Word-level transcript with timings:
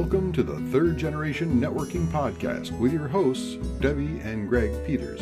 Welcome 0.00 0.32
to 0.32 0.42
the 0.42 0.58
Third 0.72 0.96
Generation 0.96 1.60
Networking 1.60 2.06
Podcast 2.06 2.72
with 2.78 2.90
your 2.90 3.06
hosts, 3.06 3.56
Debbie 3.80 4.18
and 4.20 4.48
Greg 4.48 4.72
Peters. 4.86 5.20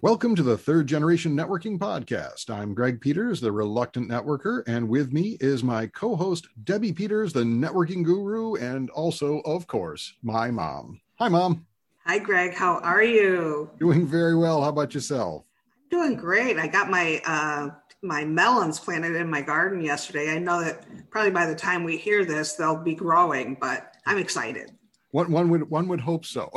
Welcome 0.00 0.34
to 0.34 0.42
the 0.42 0.56
Third 0.56 0.86
Generation 0.86 1.36
Networking 1.36 1.78
Podcast. 1.78 2.48
I'm 2.48 2.72
Greg 2.72 3.02
Peters, 3.02 3.42
the 3.42 3.52
reluctant 3.52 4.08
networker, 4.08 4.66
and 4.66 4.88
with 4.88 5.12
me 5.12 5.36
is 5.40 5.62
my 5.62 5.86
co 5.86 6.16
host, 6.16 6.48
Debbie 6.64 6.94
Peters, 6.94 7.34
the 7.34 7.42
networking 7.42 8.02
guru, 8.02 8.54
and 8.54 8.88
also, 8.88 9.40
of 9.40 9.66
course, 9.66 10.14
my 10.22 10.50
mom. 10.50 11.02
Hi, 11.16 11.28
Mom. 11.28 11.66
Hi, 12.06 12.18
Greg. 12.18 12.54
How 12.54 12.78
are 12.78 13.04
you? 13.04 13.68
Doing 13.78 14.06
very 14.06 14.34
well. 14.34 14.62
How 14.62 14.70
about 14.70 14.94
yourself? 14.94 15.44
Doing 15.90 16.16
great. 16.16 16.56
I 16.56 16.68
got 16.68 16.88
my 16.88 17.20
uh, 17.26 17.68
my 18.02 18.24
melons 18.24 18.78
planted 18.78 19.16
in 19.16 19.28
my 19.28 19.42
garden 19.42 19.82
yesterday. 19.82 20.30
I 20.30 20.38
know 20.38 20.62
that 20.62 20.84
probably 21.10 21.30
by 21.30 21.46
the 21.46 21.54
time 21.54 21.84
we 21.84 21.96
hear 21.96 22.24
this, 22.24 22.54
they'll 22.54 22.82
be 22.82 22.94
growing, 22.94 23.56
but 23.60 23.94
I'm 24.06 24.18
excited. 24.18 24.70
One, 25.10 25.30
one 25.30 25.48
would 25.50 25.68
one 25.70 25.88
would 25.88 26.00
hope 26.00 26.24
so. 26.24 26.50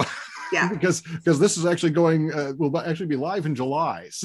Yeah, 0.52 0.68
because 0.74 1.02
because 1.02 1.40
this 1.40 1.58
is 1.58 1.66
actually 1.66 1.92
going 1.92 2.34
uh, 2.34 2.54
will 2.58 2.78
actually 2.78 3.08
be 3.08 3.16
live 3.16 3.46
in 3.46 3.56
July. 3.56 4.10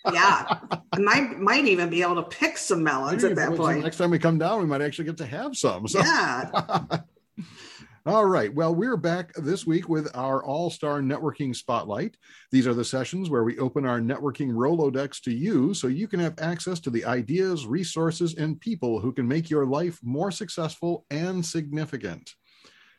So. 0.00 0.14
yeah, 0.14 0.60
I 0.92 0.98
might 0.98 1.38
might 1.38 1.64
even 1.66 1.90
be 1.90 2.02
able 2.02 2.14
to 2.16 2.22
pick 2.22 2.56
some 2.56 2.82
melons 2.82 3.22
Maybe, 3.22 3.32
at 3.32 3.36
that 3.36 3.56
point. 3.56 3.82
Next 3.82 3.98
time 3.98 4.10
we 4.10 4.18
come 4.18 4.38
down, 4.38 4.60
we 4.60 4.66
might 4.66 4.80
actually 4.80 5.06
get 5.06 5.18
to 5.18 5.26
have 5.26 5.56
some. 5.56 5.86
So. 5.86 5.98
Yeah. 5.98 6.50
All 8.08 8.24
right. 8.24 8.54
Well, 8.54 8.74
we're 8.74 8.96
back 8.96 9.34
this 9.34 9.66
week 9.66 9.90
with 9.90 10.08
our 10.16 10.42
All 10.42 10.70
Star 10.70 11.02
Networking 11.02 11.54
Spotlight. 11.54 12.16
These 12.50 12.66
are 12.66 12.72
the 12.72 12.82
sessions 12.82 13.28
where 13.28 13.44
we 13.44 13.58
open 13.58 13.84
our 13.84 14.00
networking 14.00 14.50
Rolodex 14.50 15.20
to 15.24 15.30
you 15.30 15.74
so 15.74 15.88
you 15.88 16.08
can 16.08 16.18
have 16.18 16.32
access 16.38 16.80
to 16.80 16.90
the 16.90 17.04
ideas, 17.04 17.66
resources, 17.66 18.36
and 18.36 18.58
people 18.58 18.98
who 18.98 19.12
can 19.12 19.28
make 19.28 19.50
your 19.50 19.66
life 19.66 20.00
more 20.02 20.30
successful 20.30 21.04
and 21.10 21.44
significant. 21.44 22.34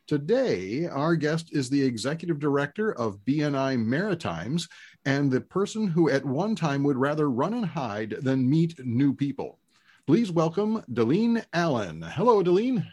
Today, 0.06 0.86
our 0.86 1.16
guest 1.16 1.50
is 1.54 1.72
the 1.72 1.84
executive 1.84 2.38
director 2.38 2.94
of 2.94 3.18
BNI 3.26 3.84
Maritimes 3.84 4.68
and 5.06 5.32
the 5.32 5.42
person 5.42 5.88
who 5.88 6.12
at 6.12 6.24
one 6.24 6.56
time 6.56 6.84
would 6.84 6.98
rather 6.98 7.32
run 7.32 7.56
and 7.56 7.66
hide 7.66 8.12
than 8.22 8.48
meet 8.48 8.78
new 8.86 9.16
people. 9.16 9.58
Please 10.06 10.32
welcome 10.32 10.84
Delene 10.94 11.44
Allen. 11.52 12.04
Hello, 12.04 12.44
Delene. 12.44 12.86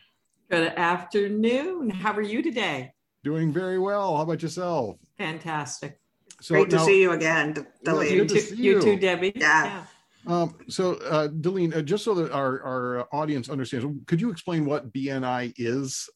Good 0.49 0.75
afternoon. 0.77 1.91
How 1.91 2.13
are 2.13 2.23
you 2.23 2.41
today? 2.41 2.93
Doing 3.25 3.53
very 3.53 3.81
well. 3.81 4.17
How 4.17 4.23
about 4.23 4.43
yourself? 4.43 4.97
Fantastic. 5.19 5.99
So 6.41 6.55
Great 6.55 6.71
to 6.71 6.79
see 6.79 7.03
you 7.03 7.11
again, 7.11 7.67
Delene. 7.85 8.13
You, 8.13 8.25
too, 8.27 8.55
you 8.55 8.81
too, 8.81 8.97
Debbie. 8.97 9.33
Yeah. 9.35 9.83
yeah. 10.25 10.33
Um, 10.33 10.55
so, 10.69 10.95
uh, 10.95 11.27
Delene, 11.29 11.77
uh, 11.77 11.83
just 11.83 12.05
so 12.05 12.15
that 12.15 12.31
our, 12.31 12.63
our 12.63 13.09
audience 13.13 13.49
understands, 13.49 13.87
could 14.07 14.21
you 14.21 14.31
explain 14.31 14.67
what 14.67 14.93
BNI 14.93 15.53
is? 15.57 16.09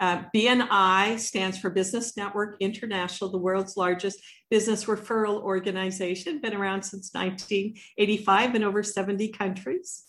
Uh, 0.00 0.22
BNI 0.34 1.18
stands 1.18 1.58
for 1.58 1.68
Business 1.68 2.16
Network 2.16 2.56
International, 2.60 3.30
the 3.30 3.38
world's 3.38 3.76
largest 3.76 4.20
business 4.50 4.86
referral 4.86 5.42
organization, 5.42 6.40
been 6.40 6.54
around 6.54 6.82
since 6.82 7.10
1985 7.12 8.54
in 8.54 8.64
over 8.64 8.82
70 8.82 9.28
countries. 9.28 10.04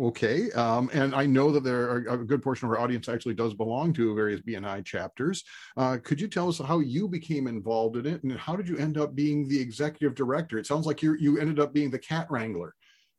Okay. 0.00 0.50
Um, 0.52 0.90
and 0.92 1.14
I 1.14 1.24
know 1.24 1.52
that 1.52 1.62
there 1.62 1.88
are 1.88 1.96
a 2.08 2.24
good 2.24 2.42
portion 2.42 2.66
of 2.66 2.72
our 2.72 2.80
audience 2.80 3.08
actually 3.08 3.34
does 3.34 3.54
belong 3.54 3.92
to 3.94 4.14
various 4.14 4.40
BNI 4.40 4.84
chapters. 4.84 5.44
Uh, 5.76 5.98
could 6.02 6.20
you 6.20 6.26
tell 6.26 6.48
us 6.48 6.58
how 6.58 6.80
you 6.80 7.08
became 7.08 7.46
involved 7.46 7.96
in 7.96 8.06
it 8.06 8.22
and 8.24 8.32
how 8.38 8.56
did 8.56 8.68
you 8.68 8.76
end 8.76 8.98
up 8.98 9.14
being 9.14 9.48
the 9.48 9.60
executive 9.60 10.14
director? 10.14 10.58
It 10.58 10.66
sounds 10.66 10.86
like 10.86 11.02
you 11.02 11.14
you 11.14 11.38
ended 11.38 11.60
up 11.60 11.72
being 11.72 11.90
the 11.90 11.98
cat 11.98 12.26
wrangler. 12.28 12.74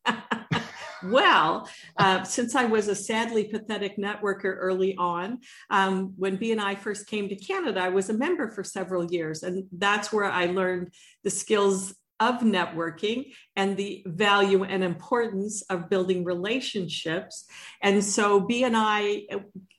well, 1.04 1.70
uh, 1.98 2.24
since 2.24 2.56
I 2.56 2.66
was 2.66 2.88
a 2.88 2.96
sadly 2.96 3.46
pathetic 3.46 3.98
networker 3.98 4.56
early 4.58 4.96
on, 4.98 5.40
um, 5.70 6.14
when 6.18 6.38
BNI 6.38 6.78
first 6.78 7.08
came 7.08 7.30
to 7.30 7.36
Canada, 7.36 7.80
I 7.82 7.90
was 7.90 8.10
a 8.10 8.14
member 8.14 8.50
for 8.50 8.64
several 8.64 9.06
years. 9.12 9.44
And 9.44 9.66
that's 9.72 10.12
where 10.12 10.26
I 10.26 10.48
learned 10.48 10.94
the 11.24 11.30
skills 11.30 11.96
of 12.20 12.36
networking 12.42 13.34
and 13.56 13.76
the 13.76 14.04
value 14.06 14.64
and 14.64 14.84
importance 14.84 15.62
of 15.64 15.90
building 15.90 16.24
relationships. 16.24 17.46
And 17.82 18.04
so 18.04 18.42
BNI 18.42 19.28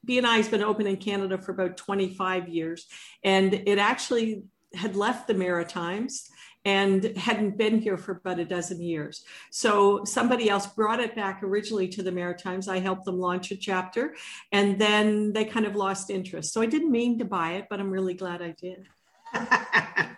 BNI 0.06 0.36
has 0.36 0.48
been 0.48 0.62
open 0.62 0.86
in 0.86 0.96
Canada 0.98 1.38
for 1.38 1.52
about 1.52 1.76
25 1.76 2.48
years 2.48 2.86
and 3.24 3.52
it 3.52 3.78
actually 3.78 4.44
had 4.74 4.94
left 4.94 5.26
the 5.26 5.34
Maritimes 5.34 6.28
and 6.64 7.16
hadn't 7.16 7.56
been 7.56 7.80
here 7.80 7.96
for 7.96 8.12
about 8.12 8.40
a 8.40 8.44
dozen 8.44 8.82
years. 8.82 9.24
So 9.52 10.04
somebody 10.04 10.50
else 10.50 10.66
brought 10.66 10.98
it 10.98 11.14
back 11.14 11.42
originally 11.42 11.86
to 11.88 12.02
the 12.02 12.10
Maritimes. 12.10 12.68
I 12.68 12.80
helped 12.80 13.04
them 13.04 13.20
launch 13.20 13.52
a 13.52 13.56
chapter 13.56 14.16
and 14.50 14.78
then 14.78 15.32
they 15.32 15.44
kind 15.44 15.64
of 15.64 15.76
lost 15.76 16.10
interest. 16.10 16.52
So 16.52 16.60
I 16.60 16.66
didn't 16.66 16.90
mean 16.90 17.20
to 17.20 17.24
buy 17.24 17.52
it, 17.52 17.66
but 17.70 17.78
I'm 17.78 17.90
really 17.90 18.14
glad 18.14 18.42
I 18.42 18.54
did. 18.60 18.88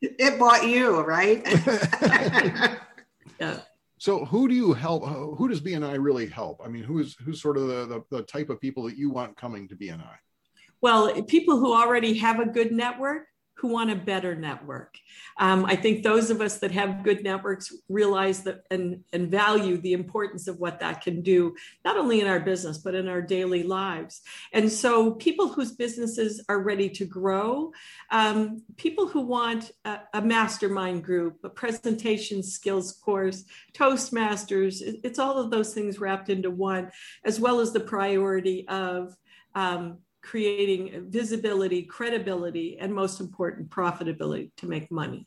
it 0.00 0.38
bought 0.38 0.66
you, 0.66 1.00
right? 1.00 1.42
yeah. 3.40 3.60
So 3.98 4.24
who 4.24 4.48
do 4.48 4.54
you 4.54 4.72
help? 4.72 5.06
Who 5.06 5.48
does 5.48 5.60
BNI 5.60 6.02
really 6.02 6.26
help? 6.26 6.60
I 6.64 6.68
mean, 6.68 6.84
who's 6.84 7.16
who's 7.16 7.42
sort 7.42 7.56
of 7.56 7.66
the, 7.66 7.86
the, 7.86 8.16
the 8.16 8.22
type 8.22 8.48
of 8.48 8.60
people 8.60 8.84
that 8.84 8.96
you 8.96 9.10
want 9.10 9.36
coming 9.36 9.66
to 9.68 9.76
BNI? 9.76 10.16
Well, 10.80 11.22
people 11.24 11.58
who 11.58 11.74
already 11.74 12.14
have 12.18 12.38
a 12.38 12.46
good 12.46 12.70
network 12.70 13.26
who 13.58 13.68
want 13.68 13.90
a 13.90 13.96
better 13.96 14.36
network. 14.36 14.98
Um, 15.36 15.64
I 15.64 15.74
think 15.74 16.02
those 16.02 16.30
of 16.30 16.40
us 16.40 16.58
that 16.58 16.70
have 16.70 17.02
good 17.02 17.24
networks 17.24 17.74
realize 17.88 18.44
that 18.44 18.62
and, 18.70 19.02
and 19.12 19.30
value 19.30 19.78
the 19.78 19.94
importance 19.94 20.46
of 20.46 20.58
what 20.58 20.78
that 20.80 21.02
can 21.02 21.22
do, 21.22 21.56
not 21.84 21.96
only 21.96 22.20
in 22.20 22.28
our 22.28 22.38
business, 22.38 22.78
but 22.78 22.94
in 22.94 23.08
our 23.08 23.20
daily 23.20 23.64
lives. 23.64 24.22
And 24.52 24.70
so, 24.70 25.12
people 25.12 25.48
whose 25.48 25.72
businesses 25.72 26.44
are 26.48 26.60
ready 26.60 26.88
to 26.90 27.04
grow, 27.04 27.72
um, 28.12 28.62
people 28.76 29.08
who 29.08 29.22
want 29.22 29.72
a, 29.84 29.98
a, 30.14 30.22
mastermind 30.22 31.02
group, 31.02 31.38
a 31.42 31.48
presentation 31.48 32.42
skills 32.42 32.92
course, 32.92 33.44
Toastmasters, 33.74 34.82
it, 34.82 35.00
it's 35.02 35.18
all 35.18 35.38
of 35.38 35.50
those 35.50 35.74
things 35.74 35.98
wrapped 35.98 36.30
into 36.30 36.50
one, 36.50 36.90
as 37.24 37.40
well 37.40 37.58
as 37.58 37.72
the 37.72 37.80
priority 37.80 38.68
of 38.68 39.16
um, 39.54 39.98
creating 40.28 41.06
visibility, 41.08 41.82
credibility, 41.82 42.76
and 42.78 42.94
most 42.94 43.18
important, 43.18 43.70
profitability 43.70 44.50
to 44.58 44.66
make 44.66 44.90
money. 44.90 45.26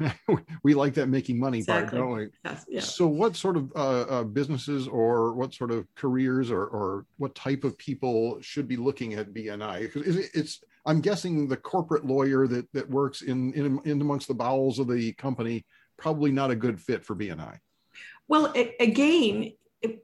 we 0.62 0.72
like 0.72 0.94
that 0.94 1.08
making 1.08 1.38
money 1.38 1.58
exactly. 1.58 1.98
part, 1.98 2.08
don't 2.08 2.16
we? 2.16 2.28
Yes, 2.42 2.64
yeah. 2.66 2.80
So, 2.80 3.06
what 3.06 3.36
sort 3.36 3.58
of 3.58 3.70
uh, 3.76 4.00
uh, 4.00 4.24
businesses 4.24 4.88
or 4.88 5.34
what 5.34 5.52
sort 5.52 5.70
of 5.70 5.86
careers 5.96 6.50
or, 6.50 6.64
or 6.64 7.04
what 7.18 7.34
type 7.34 7.62
of 7.62 7.76
people 7.76 8.40
should 8.40 8.66
be 8.66 8.76
looking 8.76 9.12
at 9.14 9.34
BNI? 9.34 9.92
Because 9.92 10.16
it's, 10.16 10.62
I'm 10.86 11.02
guessing 11.02 11.46
the 11.46 11.58
corporate 11.58 12.06
lawyer 12.06 12.46
that 12.46 12.72
that 12.72 12.88
works 12.88 13.20
in, 13.20 13.52
in 13.52 13.80
in 13.84 14.00
amongst 14.00 14.28
the 14.28 14.34
bowels 14.34 14.78
of 14.78 14.88
the 14.88 15.12
company 15.12 15.66
probably 15.98 16.32
not 16.32 16.50
a 16.50 16.56
good 16.56 16.80
fit 16.80 17.04
for 17.04 17.14
BNI. 17.14 17.58
Well, 18.28 18.52
again, 18.80 19.52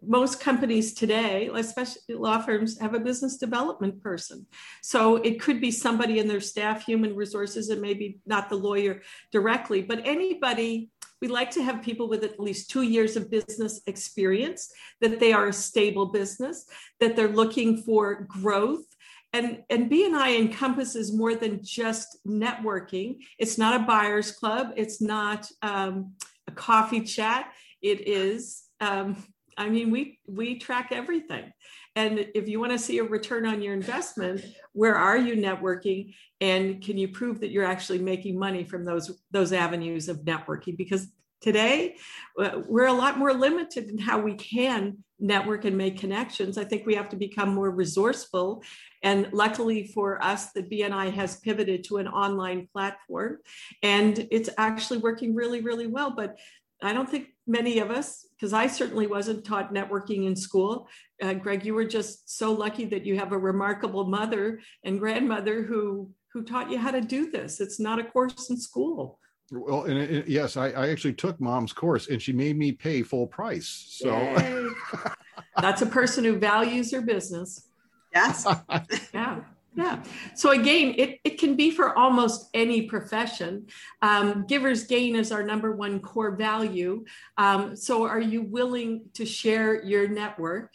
most 0.07 0.41
companies 0.41 0.95
today, 0.95 1.51
especially 1.53 2.15
law 2.15 2.41
firms, 2.41 2.81
have 2.81 2.95
a 2.95 3.01
business 3.01 3.37
development 3.37 4.03
person. 4.03 4.47
So 4.83 5.17
it 5.17 5.41
could 5.41 5.61
be 5.61 5.71
somebody 5.71 6.19
in 6.19 6.29
their 6.29 6.41
staff, 6.41 6.85
human 6.85 7.15
resources, 7.15 7.69
and 7.69 7.81
maybe 7.81 8.19
not 8.27 8.49
the 8.49 8.57
lawyer 8.57 9.03
directly, 9.33 9.83
but 9.83 10.03
anybody. 10.05 10.91
We 11.21 11.27
like 11.27 11.51
to 11.53 11.65
have 11.65 11.83
people 11.83 12.09
with 12.09 12.23
at 12.23 12.39
least 12.39 12.71
two 12.71 12.83
years 12.83 13.17
of 13.17 13.29
business 13.29 13.81
experience, 13.89 14.71
that 15.01 15.19
they 15.19 15.33
are 15.33 15.49
a 15.49 15.53
stable 15.53 16.07
business, 16.07 16.65
that 17.01 17.17
they're 17.17 17.27
looking 17.27 17.79
for 17.79 18.27
growth. 18.29 18.85
And, 19.33 19.65
and 19.69 19.91
BNI 19.91 20.39
encompasses 20.39 21.13
more 21.13 21.35
than 21.35 21.61
just 21.63 22.19
networking. 22.25 23.17
It's 23.37 23.59
not 23.59 23.81
a 23.81 23.85
buyer's 23.85 24.31
club, 24.31 24.73
it's 24.77 25.01
not 25.01 25.51
um, 25.61 26.13
a 26.47 26.53
coffee 26.53 27.03
chat. 27.03 27.53
It 27.83 28.07
is 28.09 28.63
um, 28.81 29.17
I 29.59 29.69
mean, 29.69 29.91
we 29.91 30.21
we 30.27 30.59
track 30.59 30.89
everything. 30.93 31.53
And 31.97 32.29
if 32.35 32.49
you 32.49 32.61
want 32.61 32.73
to 32.73 32.79
see 32.79 32.99
a 32.99 33.05
return 33.05 33.45
on 33.45 33.61
your 33.61 33.75
investment, 33.75 34.45
where 34.73 34.95
are 34.95 35.19
you 35.19 35.35
networking 35.35 36.15
and 36.41 36.81
can 36.81 36.97
you 36.97 37.09
prove 37.09 37.41
that 37.41 37.51
you're 37.51 37.65
actually 37.65 37.99
making 37.99 38.39
money 38.39 38.65
from 38.65 38.85
those 38.85 39.21
those 39.33 39.53
avenues 39.53 40.09
of 40.09 40.19
networking 40.19 40.77
because 40.77 41.09
today 41.41 41.97
uh, 42.41 42.63
we're 42.67 42.87
a 42.87 42.93
lot 42.93 43.19
more 43.19 43.33
limited 43.33 43.89
in 43.89 43.99
how 43.99 44.21
we 44.21 44.35
can 44.35 44.99
network 45.21 45.65
and 45.65 45.77
make 45.77 45.99
connections. 45.99 46.57
I 46.57 46.65
think 46.65 46.87
we 46.87 46.95
have 46.95 47.09
to 47.09 47.17
become 47.17 47.53
more 47.53 47.71
resourceful 47.71 48.63
and 49.03 49.29
luckily 49.33 49.89
for 49.89 50.23
us, 50.23 50.53
the 50.53 50.63
BNI 50.63 51.13
has 51.15 51.41
pivoted 51.41 51.85
to 51.85 51.97
an 51.97 52.09
online 52.09 52.69
platform 52.73 53.39
and 53.83 54.27
it's 54.31 54.51
actually 54.59 54.99
working 54.99 55.35
really, 55.35 55.61
really 55.61 55.87
well. 55.87 56.13
But 56.17 56.37
I 56.83 56.93
don't 56.93 57.09
think 57.09 57.29
many 57.47 57.79
of 57.81 57.91
us, 57.91 58.27
because 58.37 58.53
I 58.53 58.67
certainly 58.67 59.07
wasn't 59.07 59.45
taught 59.45 59.75
networking 59.75 60.27
in 60.27 60.37
school. 60.37 60.89
Uh, 61.21 61.35
Greg, 61.35 61.65
you 61.65 61.75
were 61.75 61.85
just 61.85 62.37
so 62.39 62.53
lucky 62.53 62.85
that 62.87 63.05
you 63.05 63.19
have 63.19 63.33
a 63.33 63.39
remarkable 63.39 64.07
mother 64.07 64.61
and 64.85 64.99
grandmother 64.99 65.63
who 65.63 66.11
who 66.33 66.45
taught 66.45 66.71
you 66.71 66.79
how 66.79 66.91
to 66.91 67.01
do 67.01 67.31
this. 67.31 67.59
It's 67.59 67.81
not 67.81 67.99
a 67.99 68.05
course 68.05 68.51
in 68.51 68.61
school. 68.61 69.19
Well, 69.51 69.85
and 69.85 69.99
it, 69.99 70.29
yes, 70.29 70.59
I, 70.59 70.69
I, 70.71 70.91
actually 70.91 71.15
took 71.15 71.41
mom's 71.41 71.73
course, 71.73 72.09
and 72.09 72.21
she 72.21 72.35
made 72.35 72.59
me 72.59 72.71
pay 72.71 73.03
full 73.03 73.27
price. 73.27 73.87
So, 73.99 74.11
That's 75.61 75.81
a 75.81 75.87
person 75.87 76.25
who 76.25 76.39
values 76.39 76.91
their 76.91 77.01
business. 77.01 77.69
Yes. 78.15 78.47
yeah. 79.15 79.41
Yeah. 79.79 80.03
So 80.35 80.51
again, 80.51 80.95
it, 80.99 81.21
it 81.23 81.39
can 81.39 81.55
be 81.55 81.71
for 81.71 81.97
almost 81.97 82.51
any 82.53 82.83
profession. 82.83 83.69
Um, 84.03 84.45
giver's 84.49 84.85
gain 84.85 85.15
is 85.15 85.31
our 85.31 85.45
number 85.45 85.75
one 85.75 86.01
core 86.01 86.35
value. 86.35 87.05
Um, 87.37 87.77
so 87.77 88.05
are 88.05 88.21
you 88.21 88.43
willing 88.43 89.05
to 89.15 89.25
share 89.25 89.83
your 89.85 90.09
network 90.09 90.73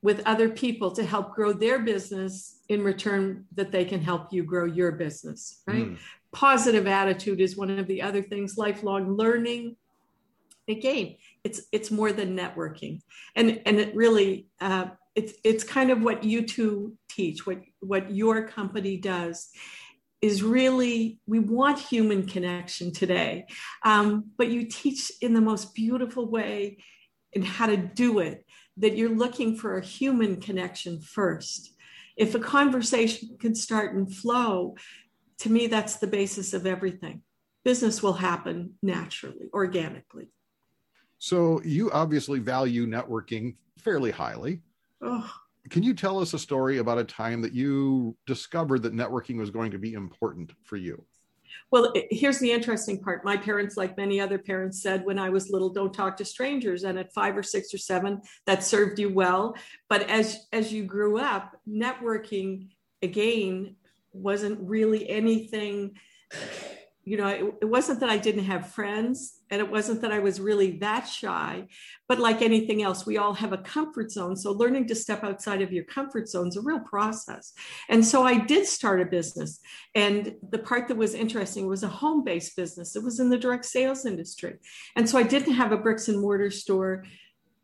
with 0.00 0.22
other 0.24 0.48
people 0.48 0.92
to 0.92 1.04
help 1.04 1.34
grow 1.34 1.52
their 1.52 1.78
business 1.78 2.60
in 2.70 2.82
return 2.82 3.44
that 3.54 3.70
they 3.70 3.84
can 3.84 4.00
help 4.00 4.32
you 4.32 4.42
grow 4.44 4.64
your 4.64 4.92
business, 4.92 5.60
right? 5.66 5.90
Mm. 5.90 5.98
Positive 6.32 6.86
attitude 6.86 7.40
is 7.40 7.56
one 7.56 7.78
of 7.78 7.86
the 7.86 8.00
other 8.00 8.22
things, 8.22 8.56
lifelong 8.56 9.14
learning. 9.14 9.76
Again, 10.68 11.16
it's 11.44 11.62
it's 11.70 11.90
more 11.90 12.12
than 12.12 12.36
networking. 12.36 13.02
And 13.36 13.60
and 13.66 13.78
it 13.78 13.94
really 13.94 14.46
uh, 14.60 14.86
it's 15.14 15.34
it's 15.44 15.64
kind 15.64 15.90
of 15.90 16.02
what 16.02 16.24
you 16.24 16.46
two 16.46 16.96
teach 17.14 17.46
what 17.46 17.60
what 17.80 18.10
your 18.10 18.46
company 18.48 18.96
does 18.96 19.50
is 20.20 20.42
really 20.42 21.18
we 21.26 21.40
want 21.40 21.78
human 21.78 22.26
connection 22.26 22.92
today. 22.92 23.46
Um, 23.84 24.30
but 24.36 24.48
you 24.48 24.66
teach 24.66 25.10
in 25.20 25.34
the 25.34 25.40
most 25.40 25.74
beautiful 25.74 26.28
way 26.28 26.78
and 27.34 27.44
how 27.44 27.66
to 27.66 27.76
do 27.76 28.20
it 28.20 28.46
that 28.76 28.96
you're 28.96 29.14
looking 29.14 29.56
for 29.56 29.76
a 29.76 29.84
human 29.84 30.40
connection 30.40 31.00
first. 31.00 31.74
If 32.16 32.34
a 32.34 32.40
conversation 32.40 33.36
can 33.40 33.54
start 33.54 33.94
and 33.94 34.14
flow 34.14 34.76
to 35.42 35.50
me 35.50 35.66
that's 35.66 35.96
the 35.96 36.06
basis 36.06 36.54
of 36.54 36.66
everything. 36.66 37.22
Business 37.64 38.00
will 38.00 38.12
happen 38.12 38.74
naturally 38.80 39.48
organically. 39.52 40.28
So 41.18 41.60
you 41.64 41.90
obviously 41.90 42.38
value 42.38 42.86
networking 42.86 43.56
fairly 43.78 44.12
highly. 44.12 44.60
Oh. 45.00 45.28
Can 45.70 45.82
you 45.82 45.94
tell 45.94 46.18
us 46.18 46.34
a 46.34 46.38
story 46.38 46.78
about 46.78 46.98
a 46.98 47.04
time 47.04 47.40
that 47.42 47.52
you 47.52 48.16
discovered 48.26 48.82
that 48.82 48.94
networking 48.94 49.38
was 49.38 49.50
going 49.50 49.70
to 49.70 49.78
be 49.78 49.94
important 49.94 50.52
for 50.64 50.76
you? 50.76 51.04
Well, 51.70 51.92
here's 52.10 52.38
the 52.38 52.50
interesting 52.50 53.00
part. 53.00 53.24
My 53.24 53.36
parents, 53.36 53.76
like 53.76 53.96
many 53.96 54.20
other 54.20 54.38
parents, 54.38 54.82
said 54.82 55.04
when 55.04 55.18
I 55.18 55.30
was 55.30 55.50
little, 55.50 55.70
don't 55.70 55.92
talk 55.92 56.16
to 56.18 56.24
strangers. 56.24 56.84
And 56.84 56.98
at 56.98 57.14
five 57.14 57.36
or 57.36 57.42
six 57.42 57.72
or 57.72 57.78
seven, 57.78 58.20
that 58.46 58.64
served 58.64 58.98
you 58.98 59.10
well. 59.10 59.56
But 59.88 60.08
as 60.10 60.46
as 60.52 60.72
you 60.72 60.84
grew 60.84 61.18
up, 61.18 61.56
networking 61.68 62.68
again 63.02 63.76
wasn't 64.12 64.58
really 64.60 65.08
anything 65.08 65.96
you 67.04 67.16
know, 67.16 67.26
it, 67.26 67.54
it, 67.62 67.64
wasn't 67.64 67.98
that 68.00 68.10
I 68.10 68.16
didn't 68.16 68.44
have 68.44 68.70
friends 68.70 69.40
and 69.50 69.60
it 69.60 69.68
wasn't 69.68 70.02
that 70.02 70.12
I 70.12 70.20
was 70.20 70.40
really 70.40 70.78
that 70.78 71.02
shy, 71.02 71.66
but 72.08 72.20
like 72.20 72.42
anything 72.42 72.82
else, 72.82 73.04
we 73.04 73.18
all 73.18 73.34
have 73.34 73.52
a 73.52 73.58
comfort 73.58 74.12
zone. 74.12 74.36
So 74.36 74.52
learning 74.52 74.86
to 74.88 74.94
step 74.94 75.24
outside 75.24 75.62
of 75.62 75.72
your 75.72 75.84
comfort 75.84 76.28
zone 76.28 76.48
is 76.48 76.56
a 76.56 76.62
real 76.62 76.80
process. 76.80 77.54
And 77.88 78.04
so 78.04 78.22
I 78.22 78.38
did 78.38 78.66
start 78.66 79.00
a 79.00 79.04
business. 79.04 79.60
And 79.96 80.36
the 80.50 80.58
part 80.58 80.86
that 80.88 80.96
was 80.96 81.14
interesting 81.14 81.66
was 81.66 81.82
a 81.82 81.88
home 81.88 82.22
based 82.22 82.56
business, 82.56 82.94
it 82.94 83.02
was 83.02 83.18
in 83.18 83.30
the 83.30 83.38
direct 83.38 83.64
sales 83.64 84.06
industry. 84.06 84.58
And 84.94 85.08
so 85.08 85.18
I 85.18 85.24
didn't 85.24 85.54
have 85.54 85.72
a 85.72 85.78
bricks 85.78 86.08
and 86.08 86.20
mortar 86.20 86.50
store 86.50 87.04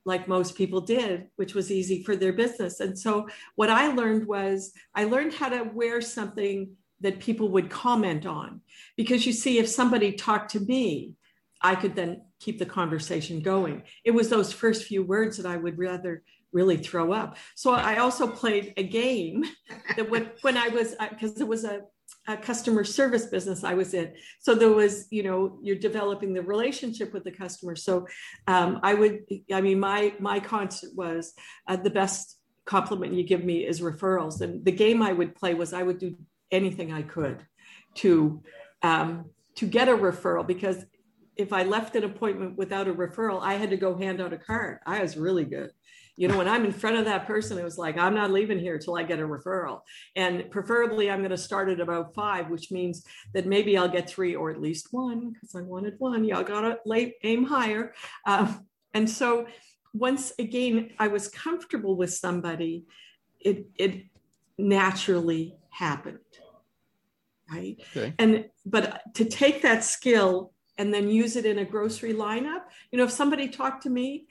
like 0.05 0.27
most 0.27 0.57
people 0.57 0.81
did, 0.81 1.27
which 1.37 1.55
was 1.55 1.71
easy 1.71 2.03
for 2.03 2.17
their 2.17 2.33
business. 2.33 2.81
And 2.81 2.99
so 2.99 3.29
what 3.57 3.71
I 3.71 3.93
learned 3.93 4.27
was 4.27 4.73
I 4.95 5.05
learned 5.05 5.35
how 5.35 5.51
to 5.51 5.71
wear 5.75 6.01
something 6.01 6.71
that 7.01 7.21
people 7.21 7.49
would 7.51 7.71
comment 7.71 8.27
on. 8.27 8.61
Because 8.97 9.27
you 9.27 9.33
see, 9.33 9.59
if 9.59 9.69
somebody 9.69 10.13
talked 10.13 10.53
to 10.53 10.61
me, 10.61 11.15
I 11.61 11.75
could 11.75 11.95
then 11.95 12.23
keep 12.41 12.59
the 12.59 12.67
conversation 12.67 13.41
going. 13.41 13.83
It 14.05 14.13
was 14.13 14.29
those 14.29 14.53
first 14.53 14.85
few 14.85 15.03
words 15.03 15.37
that 15.37 15.47
I 15.47 15.57
would 15.57 15.79
rather 15.79 16.23
really 16.53 16.77
throw 16.77 17.13
up. 17.13 17.37
So 17.57 17.73
I 17.73 17.97
also 17.97 18.27
played 18.27 18.75
a 18.77 18.83
game 18.83 19.45
that 19.97 20.09
when, 20.09 20.31
when 20.43 20.57
I 20.57 20.69
was, 20.69 20.95
because 21.11 21.41
it 21.41 21.49
was 21.49 21.65
a, 21.65 21.83
a 22.27 22.37
customer 22.37 22.85
service 22.85 23.27
business 23.27 23.65
I 23.65 23.75
was 23.75 23.93
in. 23.95 24.15
So 24.41 24.55
there 24.55 24.73
was, 24.73 25.07
you 25.11 25.23
know, 25.23 25.59
you're 25.63 25.77
developing 25.77 26.33
the 26.33 26.43
relationship 26.43 27.13
with 27.13 27.25
the 27.25 27.33
customer. 27.33 27.75
So 27.77 28.07
um, 28.47 28.81
I 28.83 28.95
would, 28.95 29.25
I 29.53 29.61
mean, 29.61 29.81
my 29.81 30.15
my 30.21 30.41
concept 30.41 30.95
was 30.95 31.33
uh, 31.67 31.77
the 31.77 31.91
best 31.91 32.39
compliment 32.67 33.15
you 33.15 33.25
give 33.25 33.45
me 33.45 33.67
is 33.67 33.81
referrals. 33.81 34.43
And 34.43 34.65
the 34.65 34.73
game 34.73 35.03
I 35.03 35.13
would 35.13 35.35
play 35.35 35.55
was 35.55 35.73
I 35.73 35.83
would 35.83 35.99
do 35.99 36.17
anything 36.51 36.93
I 36.93 37.03
could 37.03 37.45
to 37.97 38.43
um, 38.83 39.27
to 39.57 39.67
get 39.67 39.89
a 39.89 39.93
referral 39.93 40.47
because 40.47 40.85
if 41.37 41.53
I 41.53 41.63
left 41.63 41.95
an 41.95 42.05
appointment 42.05 42.57
without 42.59 42.89
a 42.89 42.93
referral, 42.93 43.41
I 43.41 43.55
had 43.55 43.71
to 43.71 43.77
go 43.77 43.97
hand 43.97 44.21
out 44.21 44.33
a 44.33 44.39
card. 44.39 44.79
I 44.87 45.03
was 45.03 45.17
really 45.17 45.45
good. 45.45 45.71
You 46.17 46.27
know, 46.27 46.37
when 46.37 46.49
I'm 46.49 46.65
in 46.65 46.73
front 46.73 46.97
of 46.97 47.05
that 47.05 47.29
person, 47.29 47.59
it 47.59 47.65
was 47.65 47.79
like, 47.79 47.97
I'm 47.97 48.15
not 48.15 48.33
leaving 48.33 48.59
here 48.59 48.77
till 48.77 48.97
I 48.97 49.05
get 49.05 49.21
a 49.21 49.23
referral. 49.23 49.83
And 50.17 50.51
preferably, 50.51 51.09
I'm 51.09 51.21
going 51.21 51.31
to 51.31 51.37
start 51.37 51.69
at 51.69 51.79
about 51.79 52.13
five, 52.13 52.51
which 52.51 52.73
means 52.73 53.05
that 53.35 53.47
maybe 53.47 53.79
I'll 53.79 53.89
get 53.89 54.11
three 54.11 54.35
or 54.35 54.51
at 54.51 54.61
least 54.61 54.89
one 54.91 55.31
because 55.31 55.55
I 55.55 55.63
wanted 55.63 55.95
one. 55.99 56.25
Y'all 56.25 56.43
got 56.43 56.63
to 56.63 57.13
aim 57.23 57.45
higher. 57.45 57.95
Um, 58.27 58.67
and 58.95 59.09
so, 59.09 59.47
once 59.95 60.33
again, 60.41 60.91
I 60.99 61.07
was 61.07 61.29
comfortable 61.29 61.97
with 61.97 62.13
somebody, 62.13 62.85
it, 63.39 63.67
it 63.77 64.07
naturally 64.59 65.55
happened 65.79 66.19
right? 67.53 67.77
Okay. 67.97 68.15
and 68.19 68.45
but 68.67 69.03
to 69.15 69.25
take 69.25 69.63
that 69.63 69.85
skill 69.85 70.53
and 70.77 70.93
then 70.93 71.09
use 71.09 71.35
it 71.37 71.47
in 71.47 71.59
a 71.59 71.65
grocery 71.65 72.15
lineup 72.15 72.63
you 72.91 72.99
know 72.99 73.05
if 73.05 73.11
somebody 73.11 73.49
talked 73.49 73.83
to 73.85 73.91
me 73.91 74.27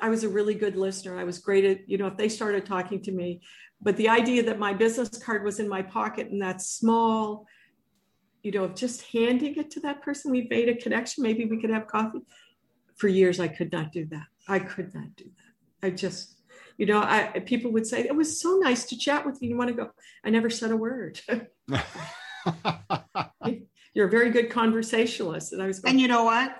i 0.00 0.08
was 0.08 0.24
a 0.24 0.28
really 0.28 0.54
good 0.54 0.76
listener. 0.76 1.18
I 1.18 1.24
was 1.24 1.38
great 1.38 1.64
at 1.64 1.88
you 1.88 1.98
know 1.98 2.06
if 2.06 2.16
they 2.16 2.28
started 2.28 2.64
talking 2.66 3.02
to 3.02 3.12
me. 3.12 3.40
But 3.82 3.96
the 3.96 4.08
idea 4.08 4.42
that 4.42 4.58
my 4.58 4.74
business 4.74 5.08
card 5.08 5.42
was 5.44 5.58
in 5.58 5.68
my 5.68 5.82
pocket 5.82 6.28
and 6.30 6.42
that 6.42 6.60
small 6.62 7.46
you 8.42 8.52
know 8.52 8.64
of 8.64 8.74
just 8.74 9.02
handing 9.12 9.56
it 9.56 9.70
to 9.72 9.80
that 9.80 10.02
person 10.02 10.30
we 10.30 10.46
made 10.50 10.68
a 10.68 10.76
connection. 10.76 11.22
Maybe 11.22 11.44
we 11.44 11.60
could 11.60 11.70
have 11.70 11.86
coffee. 11.86 12.20
For 12.96 13.08
years 13.08 13.40
i 13.40 13.48
could 13.48 13.72
not 13.72 13.92
do 13.92 14.06
that. 14.06 14.26
I 14.48 14.58
could 14.58 14.94
not 14.94 15.16
do 15.16 15.24
that. 15.24 15.86
I 15.86 15.90
just 15.90 16.36
you 16.80 16.86
know, 16.86 17.02
I, 17.02 17.42
people 17.44 17.70
would 17.72 17.86
say, 17.86 18.06
it 18.06 18.16
was 18.16 18.40
so 18.40 18.56
nice 18.56 18.86
to 18.86 18.96
chat 18.96 19.26
with 19.26 19.42
you. 19.42 19.50
You 19.50 19.56
want 19.58 19.68
to 19.68 19.74
go? 19.74 19.90
I 20.24 20.30
never 20.30 20.48
said 20.48 20.70
a 20.70 20.76
word. 20.78 21.20
You're 23.92 24.06
a 24.06 24.10
very 24.10 24.30
good 24.30 24.48
conversationalist. 24.48 25.52
And 25.52 25.62
I 25.62 25.66
was 25.66 25.80
going, 25.80 25.92
And 25.92 26.00
you 26.00 26.08
know 26.08 26.24
what? 26.24 26.56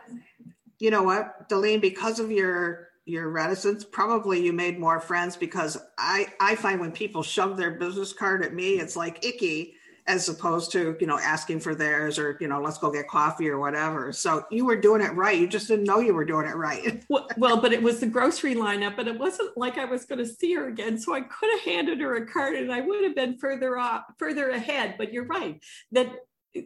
You 0.78 0.90
know 0.90 1.02
what, 1.02 1.48
Delene, 1.48 1.80
because 1.80 2.20
of 2.20 2.30
your 2.30 2.88
your 3.06 3.30
reticence, 3.30 3.82
probably 3.82 4.44
you 4.44 4.52
made 4.52 4.78
more 4.78 5.00
friends 5.00 5.38
because 5.38 5.78
I 5.96 6.26
I 6.38 6.54
find 6.54 6.80
when 6.80 6.92
people 6.92 7.22
shove 7.22 7.56
their 7.56 7.70
business 7.70 8.12
card 8.12 8.44
at 8.44 8.52
me, 8.52 8.74
it's 8.74 8.96
like 8.96 9.24
icky 9.24 9.72
as 10.10 10.28
opposed 10.28 10.72
to 10.72 10.96
you 11.00 11.06
know 11.06 11.18
asking 11.18 11.60
for 11.60 11.74
theirs 11.74 12.18
or 12.18 12.36
you 12.40 12.48
know 12.48 12.60
let's 12.60 12.78
go 12.78 12.90
get 12.90 13.08
coffee 13.08 13.48
or 13.48 13.58
whatever. 13.58 14.12
So 14.12 14.44
you 14.50 14.64
were 14.64 14.76
doing 14.76 15.00
it 15.02 15.14
right. 15.14 15.38
You 15.38 15.46
just 15.46 15.68
didn't 15.68 15.84
know 15.84 16.00
you 16.00 16.14
were 16.14 16.24
doing 16.24 16.46
it 16.46 16.56
right. 16.56 17.04
Well, 17.10 17.28
well 17.36 17.60
but 17.60 17.72
it 17.72 17.82
was 17.82 18.00
the 18.00 18.06
grocery 18.06 18.54
lineup 18.54 18.98
and 18.98 19.08
it 19.08 19.18
wasn't 19.18 19.56
like 19.56 19.78
i 19.78 19.84
was 19.84 20.04
going 20.04 20.18
to 20.18 20.26
see 20.26 20.54
her 20.54 20.68
again. 20.68 20.98
So 20.98 21.14
i 21.14 21.20
could 21.20 21.50
have 21.50 21.60
handed 21.60 22.00
her 22.00 22.16
a 22.16 22.26
card 22.26 22.54
and 22.54 22.72
i 22.72 22.80
would 22.80 23.04
have 23.04 23.14
been 23.14 23.38
further 23.38 23.78
off 23.78 24.04
further 24.18 24.50
ahead. 24.50 24.94
But 24.98 25.12
you're 25.12 25.26
right 25.26 25.62
that 25.92 26.10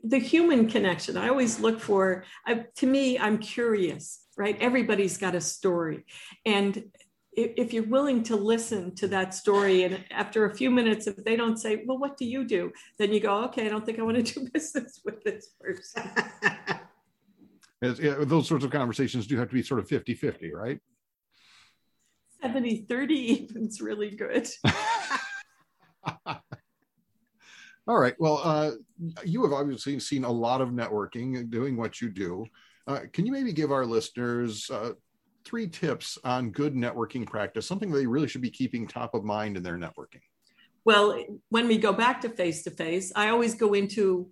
the 0.03 0.19
human 0.19 0.67
connection 0.67 1.19
i 1.19 1.29
always 1.29 1.61
look 1.61 1.79
for 1.79 2.25
I, 2.47 2.65
to 2.77 2.87
me 2.87 3.19
i'm 3.19 3.37
curious 3.37 4.25
right? 4.37 4.57
Everybody's 4.61 5.19
got 5.19 5.35
a 5.35 5.41
story. 5.41 6.05
And 6.45 6.85
if 7.37 7.73
you're 7.73 7.85
willing 7.85 8.23
to 8.23 8.37
listen 8.37 8.95
to 8.95 9.09
that 9.09 9.35
story 9.35 9.83
and 9.85 10.05
after 10.11 10.47
a 10.47 10.55
few 10.55 10.71
minutes 10.71 11.07
if 11.07 11.17
they 11.25 11.37
don't 11.37 11.57
say 11.59 11.85
well 11.87 11.99
what 11.99 12.17
do 12.17 12.25
you 12.25 12.45
do? 12.45 12.73
then 12.99 13.13
you 13.13 13.21
go 13.21 13.45
okay 13.45 13.67
i 13.67 13.69
don't 13.69 13.85
think 13.85 13.99
i 13.99 14.03
want 14.03 14.17
to 14.17 14.23
do 14.23 14.49
business 14.55 15.01
with 15.05 15.23
this 15.25 15.49
person. 15.61 16.03
Yeah, 17.83 18.15
those 18.21 18.49
sorts 18.49 18.65
of 18.65 18.71
conversations 18.71 19.27
do 19.27 19.37
have 19.37 19.49
to 19.49 19.55
be 19.55 19.63
sort 19.63 19.79
of 19.79 19.87
50 19.87 20.15
50 20.15 20.55
right? 20.55 20.81
70 22.41 22.87
30 22.89 23.15
even 23.15 23.67
is 23.67 23.83
really 23.83 24.11
good. 24.11 24.49
All 27.87 27.99
right 27.99 28.15
well 28.19 28.41
uh, 28.43 28.71
you 29.27 29.43
have 29.43 29.53
obviously 29.53 30.01
seen 30.01 30.25
a 30.25 30.31
lot 30.31 30.63
of 30.63 30.71
networking 30.71 31.51
doing 31.51 31.77
what 31.77 32.01
you 32.01 32.09
do. 32.09 32.47
Uh, 32.87 33.01
can 33.13 33.27
you 33.27 33.33
maybe 33.33 33.53
give 33.53 33.71
our 33.71 33.85
listeners 33.85 34.71
uh, 34.71 34.93
three 35.45 35.69
tips 35.69 36.19
on 36.25 36.51
good 36.51 36.75
networking 36.75 37.27
practice, 37.27 37.67
something 37.67 37.91
they 37.91 38.07
really 38.07 38.29
should 38.29 38.41
be 38.41 38.51
keeping 38.51 38.87
top 38.87 39.15
of 39.15 39.25
mind 39.25 39.57
in 39.57 39.63
their 39.63 39.79
networking? 39.79 40.21
Well, 40.85 41.19
when 41.49 41.67
we 41.67 41.79
go 41.79 41.93
back 41.93 42.21
to 42.23 42.29
face 42.29 42.63
to 42.65 42.71
face, 42.71 43.13
I 43.17 43.29
always 43.29 43.55
go 43.55 43.73
into 43.73 44.31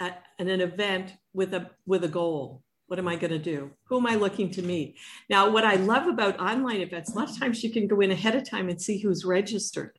a, 0.00 0.12
an, 0.38 0.48
an 0.48 0.60
event 0.60 1.14
with 1.32 1.54
a 1.54 1.70
with 1.86 2.04
a 2.04 2.08
goal. 2.08 2.62
What 2.88 2.98
am 2.98 3.08
I 3.08 3.16
going 3.16 3.32
to 3.32 3.38
do? 3.38 3.72
Who 3.88 3.98
am 3.98 4.06
I 4.06 4.14
looking 4.14 4.50
to 4.52 4.62
meet? 4.62 4.96
Now, 5.28 5.50
what 5.50 5.64
I 5.64 5.74
love 5.74 6.06
about 6.06 6.38
online 6.38 6.80
events, 6.80 7.12
a 7.12 7.18
lot 7.18 7.28
of 7.28 7.36
times 7.36 7.64
you 7.64 7.70
can 7.70 7.88
go 7.88 8.00
in 8.00 8.12
ahead 8.12 8.36
of 8.36 8.48
time 8.48 8.68
and 8.68 8.80
see 8.80 8.98
who's 8.98 9.24
registered. 9.24 9.98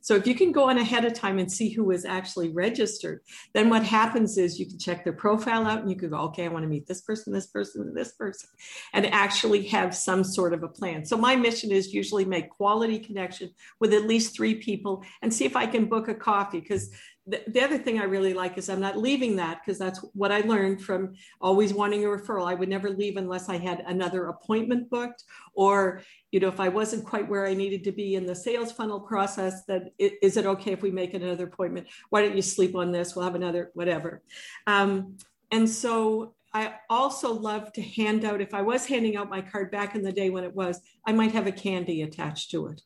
So 0.00 0.14
if 0.14 0.26
you 0.26 0.34
can 0.34 0.52
go 0.52 0.70
on 0.70 0.78
ahead 0.78 1.04
of 1.04 1.14
time 1.14 1.38
and 1.38 1.50
see 1.50 1.70
who 1.70 1.90
is 1.90 2.04
actually 2.04 2.50
registered, 2.50 3.20
then 3.54 3.68
what 3.68 3.82
happens 3.82 4.38
is 4.38 4.58
you 4.58 4.66
can 4.66 4.78
check 4.78 5.04
their 5.04 5.12
profile 5.12 5.66
out 5.66 5.80
and 5.80 5.90
you 5.90 5.96
can 5.96 6.10
go, 6.10 6.18
okay, 6.18 6.44
I 6.44 6.48
want 6.48 6.64
to 6.64 6.68
meet 6.68 6.86
this 6.86 7.00
person, 7.00 7.32
this 7.32 7.46
person, 7.46 7.94
this 7.94 8.12
person, 8.12 8.48
and 8.92 9.06
actually 9.06 9.66
have 9.66 9.94
some 9.94 10.24
sort 10.24 10.52
of 10.54 10.62
a 10.62 10.68
plan. 10.68 11.04
So 11.04 11.16
my 11.16 11.36
mission 11.36 11.70
is 11.70 11.92
usually 11.92 12.24
make 12.24 12.50
quality 12.50 12.98
connection 12.98 13.50
with 13.80 13.92
at 13.92 14.06
least 14.06 14.34
three 14.34 14.54
people 14.54 15.04
and 15.22 15.32
see 15.32 15.44
if 15.44 15.56
I 15.56 15.66
can 15.66 15.86
book 15.86 16.08
a 16.08 16.14
coffee 16.14 16.60
because 16.60 16.90
the, 17.28 17.42
the 17.46 17.62
other 17.62 17.76
thing 17.76 18.00
I 18.00 18.04
really 18.04 18.32
like 18.32 18.56
is 18.56 18.70
I'm 18.70 18.80
not 18.80 18.96
leaving 18.96 19.36
that 19.36 19.60
because 19.60 19.78
that's 19.78 19.98
what 20.14 20.32
I 20.32 20.40
learned 20.40 20.82
from 20.82 21.14
always 21.40 21.74
wanting 21.74 22.04
a 22.04 22.08
referral. 22.08 22.50
I 22.50 22.54
would 22.54 22.70
never 22.70 22.88
leave 22.88 23.18
unless 23.18 23.50
I 23.50 23.58
had 23.58 23.84
another 23.86 24.28
appointment 24.28 24.88
booked 24.88 25.24
or, 25.52 26.02
you 26.32 26.40
know, 26.40 26.48
if 26.48 26.58
I 26.58 26.68
wasn't 26.68 27.04
quite 27.04 27.28
where 27.28 27.46
I 27.46 27.52
needed 27.52 27.84
to 27.84 27.92
be 27.92 28.14
in 28.14 28.24
the 28.24 28.34
sales 28.34 28.72
funnel 28.72 29.00
process, 29.00 29.64
that 29.66 29.90
is 29.98 30.38
it 30.38 30.46
okay 30.46 30.72
if 30.72 30.80
we 30.80 30.90
make 30.90 31.12
another 31.12 31.44
appointment? 31.44 31.86
Why 32.08 32.22
don't 32.22 32.36
you 32.36 32.42
sleep 32.42 32.74
on 32.74 32.92
this? 32.92 33.14
We'll 33.14 33.26
have 33.26 33.34
another, 33.34 33.70
whatever. 33.74 34.22
Um, 34.66 35.18
and 35.52 35.68
so 35.68 36.34
I 36.54 36.76
also 36.88 37.32
love 37.32 37.72
to 37.74 37.82
hand 37.82 38.24
out, 38.24 38.40
if 38.40 38.54
I 38.54 38.62
was 38.62 38.86
handing 38.86 39.16
out 39.16 39.28
my 39.28 39.42
card 39.42 39.70
back 39.70 39.94
in 39.94 40.02
the 40.02 40.12
day 40.12 40.30
when 40.30 40.44
it 40.44 40.54
was, 40.54 40.80
I 41.06 41.12
might 41.12 41.32
have 41.32 41.46
a 41.46 41.52
candy 41.52 42.02
attached 42.02 42.50
to 42.52 42.68
it 42.68 42.80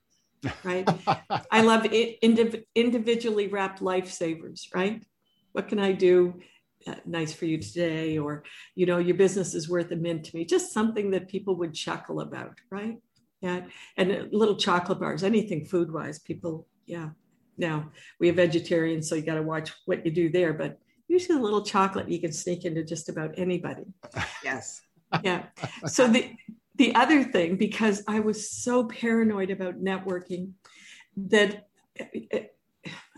right? 0.64 0.88
I 1.50 1.62
love 1.62 1.86
it, 1.86 2.20
indiv- 2.20 2.64
individually 2.74 3.48
wrapped 3.48 3.80
lifesavers, 3.80 4.66
right? 4.74 5.02
What 5.52 5.68
can 5.68 5.78
I 5.78 5.92
do 5.92 6.40
uh, 6.86 6.94
nice 7.04 7.32
for 7.32 7.46
you 7.46 7.58
today? 7.58 8.18
Or, 8.18 8.44
you 8.74 8.86
know, 8.86 8.98
your 8.98 9.16
business 9.16 9.54
is 9.54 9.68
worth 9.68 9.90
a 9.92 9.96
mint 9.96 10.24
to 10.24 10.36
me. 10.36 10.44
Just 10.44 10.72
something 10.72 11.10
that 11.12 11.28
people 11.28 11.56
would 11.56 11.74
chuckle 11.74 12.20
about, 12.20 12.58
right? 12.70 12.98
Yeah. 13.40 13.62
And 13.96 14.12
uh, 14.12 14.24
little 14.32 14.56
chocolate 14.56 15.00
bars, 15.00 15.22
anything 15.22 15.64
food 15.64 15.92
wise, 15.92 16.18
people, 16.18 16.66
yeah. 16.86 17.10
Now 17.58 17.90
we 18.18 18.28
have 18.28 18.36
vegetarians, 18.36 19.08
so 19.08 19.14
you 19.14 19.22
got 19.22 19.34
to 19.34 19.42
watch 19.42 19.72
what 19.84 20.04
you 20.06 20.10
do 20.10 20.30
there, 20.30 20.54
but 20.54 20.78
usually 21.06 21.38
a 21.38 21.42
little 21.42 21.62
chocolate 21.62 22.08
you 22.08 22.18
can 22.18 22.32
sneak 22.32 22.64
into 22.64 22.82
just 22.82 23.10
about 23.10 23.34
anybody. 23.36 23.84
Yes. 24.42 24.80
Yeah. 25.22 25.44
So 25.86 26.08
the 26.08 26.30
the 26.74 26.94
other 26.94 27.22
thing, 27.22 27.56
because 27.56 28.02
I 28.08 28.20
was 28.20 28.50
so 28.50 28.84
paranoid 28.84 29.50
about 29.50 29.82
networking, 29.82 30.52
that 31.16 31.68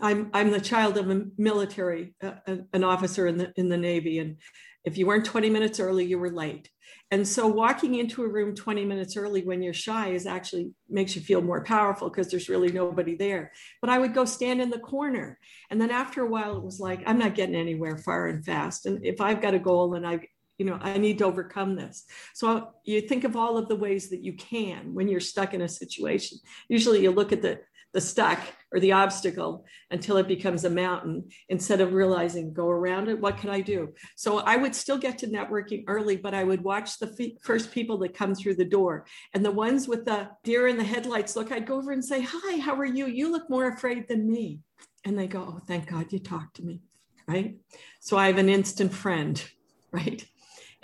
I'm 0.01 0.29
I'm 0.33 0.51
the 0.51 0.61
child 0.61 0.97
of 0.97 1.09
a 1.09 1.25
military, 1.37 2.13
uh, 2.21 2.33
an 2.73 2.83
officer 2.83 3.27
in 3.27 3.37
the 3.37 3.53
in 3.55 3.69
the 3.69 3.77
Navy, 3.77 4.19
and 4.19 4.37
if 4.83 4.97
you 4.97 5.07
weren't 5.07 5.25
20 5.25 5.49
minutes 5.49 5.79
early, 5.79 6.05
you 6.05 6.19
were 6.19 6.29
late. 6.29 6.69
And 7.11 7.27
so 7.27 7.47
walking 7.47 7.95
into 7.95 8.23
a 8.23 8.27
room 8.27 8.55
20 8.55 8.85
minutes 8.85 9.17
early 9.17 9.43
when 9.43 9.61
you're 9.61 9.73
shy 9.73 10.09
is 10.09 10.25
actually 10.25 10.71
makes 10.89 11.15
you 11.15 11.21
feel 11.21 11.41
more 11.41 11.63
powerful 11.63 12.09
because 12.09 12.29
there's 12.29 12.49
really 12.49 12.71
nobody 12.71 13.15
there. 13.15 13.51
But 13.81 13.89
I 13.89 13.97
would 13.97 14.13
go 14.13 14.25
stand 14.25 14.61
in 14.61 14.69
the 14.69 14.79
corner. 14.79 15.39
And 15.69 15.79
then 15.79 15.91
after 15.91 16.21
a 16.21 16.29
while, 16.29 16.57
it 16.57 16.63
was 16.63 16.79
like, 16.79 17.01
I'm 17.05 17.19
not 17.19 17.35
getting 17.35 17.55
anywhere 17.55 17.97
far 17.97 18.27
and 18.27 18.45
fast. 18.45 18.85
And 18.85 19.03
if 19.05 19.21
I've 19.21 19.41
got 19.41 19.53
a 19.53 19.59
goal 19.59 19.95
and 19.95 20.05
I 20.05 20.27
you 20.57 20.65
know 20.65 20.77
i 20.81 20.97
need 20.97 21.17
to 21.17 21.25
overcome 21.25 21.75
this. 21.75 22.05
So 22.33 22.69
you 22.83 23.01
think 23.01 23.23
of 23.23 23.35
all 23.35 23.57
of 23.57 23.67
the 23.67 23.75
ways 23.75 24.09
that 24.09 24.23
you 24.23 24.33
can 24.33 24.93
when 24.93 25.07
you're 25.07 25.19
stuck 25.19 25.53
in 25.53 25.61
a 25.61 25.67
situation. 25.67 26.37
Usually 26.69 27.01
you 27.01 27.11
look 27.11 27.31
at 27.31 27.41
the 27.41 27.59
the 27.95 28.01
stuck 28.01 28.41
or 28.73 28.79
the 28.81 28.91
obstacle 28.91 29.65
until 29.89 30.17
it 30.17 30.27
becomes 30.27 30.65
a 30.65 30.69
mountain 30.69 31.23
instead 31.47 31.79
of 31.79 31.93
realizing 31.93 32.51
go 32.51 32.67
around 32.67 33.07
it 33.07 33.17
what 33.17 33.37
can 33.37 33.49
i 33.49 33.61
do? 33.61 33.93
So 34.17 34.39
i 34.39 34.57
would 34.57 34.75
still 34.75 34.97
get 34.97 35.17
to 35.19 35.27
networking 35.27 35.85
early 35.87 36.17
but 36.17 36.33
i 36.33 36.43
would 36.43 36.61
watch 36.61 36.99
the 36.99 37.09
f- 37.17 37.41
first 37.41 37.71
people 37.71 37.97
that 37.99 38.13
come 38.13 38.35
through 38.35 38.55
the 38.55 38.65
door. 38.65 39.05
And 39.33 39.45
the 39.45 39.51
ones 39.51 39.87
with 39.87 40.03
the 40.03 40.29
deer 40.43 40.67
in 40.67 40.77
the 40.77 40.83
headlights 40.83 41.37
look 41.37 41.51
i'd 41.53 41.65
go 41.65 41.77
over 41.77 41.93
and 41.93 42.03
say 42.03 42.21
hi 42.21 42.57
how 42.57 42.75
are 42.75 42.85
you? 42.85 43.07
You 43.07 43.31
look 43.31 43.49
more 43.49 43.69
afraid 43.69 44.09
than 44.09 44.29
me. 44.29 44.59
And 45.05 45.17
they 45.17 45.27
go 45.27 45.55
oh 45.55 45.59
thank 45.65 45.89
god 45.89 46.11
you 46.11 46.19
talked 46.19 46.57
to 46.57 46.63
me. 46.63 46.81
Right? 47.27 47.55
So 48.01 48.17
i 48.17 48.27
have 48.27 48.37
an 48.37 48.49
instant 48.49 48.93
friend 48.93 49.41
right 49.93 50.25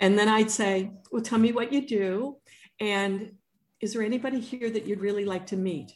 and 0.02 0.18
then 0.18 0.28
I'd 0.28 0.50
say, 0.50 0.90
Well, 1.10 1.22
tell 1.22 1.38
me 1.38 1.52
what 1.52 1.72
you 1.72 1.86
do. 1.86 2.36
And 2.80 3.32
is 3.80 3.94
there 3.94 4.02
anybody 4.02 4.40
here 4.40 4.68
that 4.68 4.86
you'd 4.86 5.00
really 5.00 5.24
like 5.24 5.46
to 5.46 5.56
meet? 5.56 5.92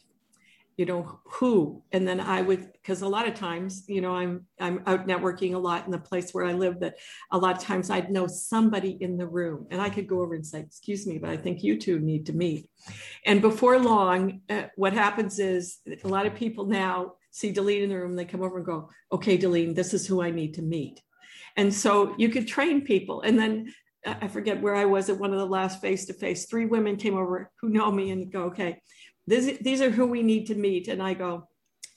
You 0.77 0.85
know, 0.85 1.19
who? 1.25 1.83
And 1.91 2.07
then 2.07 2.19
I 2.19 2.41
would, 2.41 2.71
because 2.71 3.01
a 3.01 3.07
lot 3.07 3.27
of 3.27 3.33
times, 3.33 3.83
you 3.87 3.99
know, 3.99 4.15
I'm 4.15 4.45
I'm 4.59 4.81
out 4.85 5.07
networking 5.07 5.55
a 5.55 5.57
lot 5.57 5.85
in 5.85 5.91
the 5.91 5.97
place 5.97 6.31
where 6.31 6.45
I 6.45 6.53
live, 6.53 6.79
that 6.79 6.95
a 7.31 7.37
lot 7.37 7.57
of 7.57 7.63
times 7.63 7.89
I'd 7.89 8.11
know 8.11 8.27
somebody 8.27 8.97
in 9.01 9.17
the 9.17 9.27
room 9.27 9.67
and 9.71 9.81
I 9.81 9.89
could 9.89 10.07
go 10.07 10.21
over 10.21 10.35
and 10.35 10.45
say, 10.45 10.59
excuse 10.59 11.05
me, 11.05 11.17
but 11.17 11.29
I 11.29 11.35
think 11.35 11.63
you 11.63 11.77
two 11.77 11.99
need 11.99 12.27
to 12.27 12.33
meet. 12.33 12.69
And 13.25 13.41
before 13.41 13.79
long, 13.79 14.41
uh, 14.49 14.67
what 14.75 14.93
happens 14.93 15.39
is 15.39 15.79
a 16.03 16.07
lot 16.07 16.27
of 16.27 16.35
people 16.35 16.65
now 16.65 17.13
see 17.31 17.51
Delene 17.51 17.83
in 17.83 17.89
the 17.89 17.97
room, 17.97 18.15
they 18.15 18.25
come 18.25 18.43
over 18.43 18.57
and 18.57 18.65
go, 18.65 18.89
okay, 19.11 19.37
Delene, 19.37 19.75
this 19.75 19.93
is 19.93 20.07
who 20.07 20.21
I 20.21 20.29
need 20.29 20.53
to 20.53 20.61
meet. 20.61 21.01
And 21.57 21.73
so 21.73 22.13
you 22.17 22.29
could 22.29 22.47
train 22.47 22.81
people. 22.81 23.21
And 23.21 23.37
then 23.37 23.73
I 24.07 24.27
forget 24.27 24.61
where 24.61 24.75
I 24.75 24.85
was 24.85 25.09
at 25.09 25.19
one 25.19 25.33
of 25.33 25.39
the 25.39 25.45
last 25.45 25.81
face 25.81 26.05
to 26.05 26.13
face. 26.13 26.45
Three 26.45 26.65
women 26.65 26.95
came 26.95 27.15
over 27.15 27.51
who 27.61 27.69
know 27.69 27.91
me 27.91 28.11
and 28.11 28.31
go, 28.31 28.43
okay, 28.43 28.81
this, 29.25 29.57
these 29.59 29.81
are 29.81 29.89
who 29.89 30.05
we 30.05 30.23
need 30.23 30.47
to 30.47 30.55
meet. 30.55 30.87
And 30.87 31.01
I 31.03 31.13
go, 31.13 31.47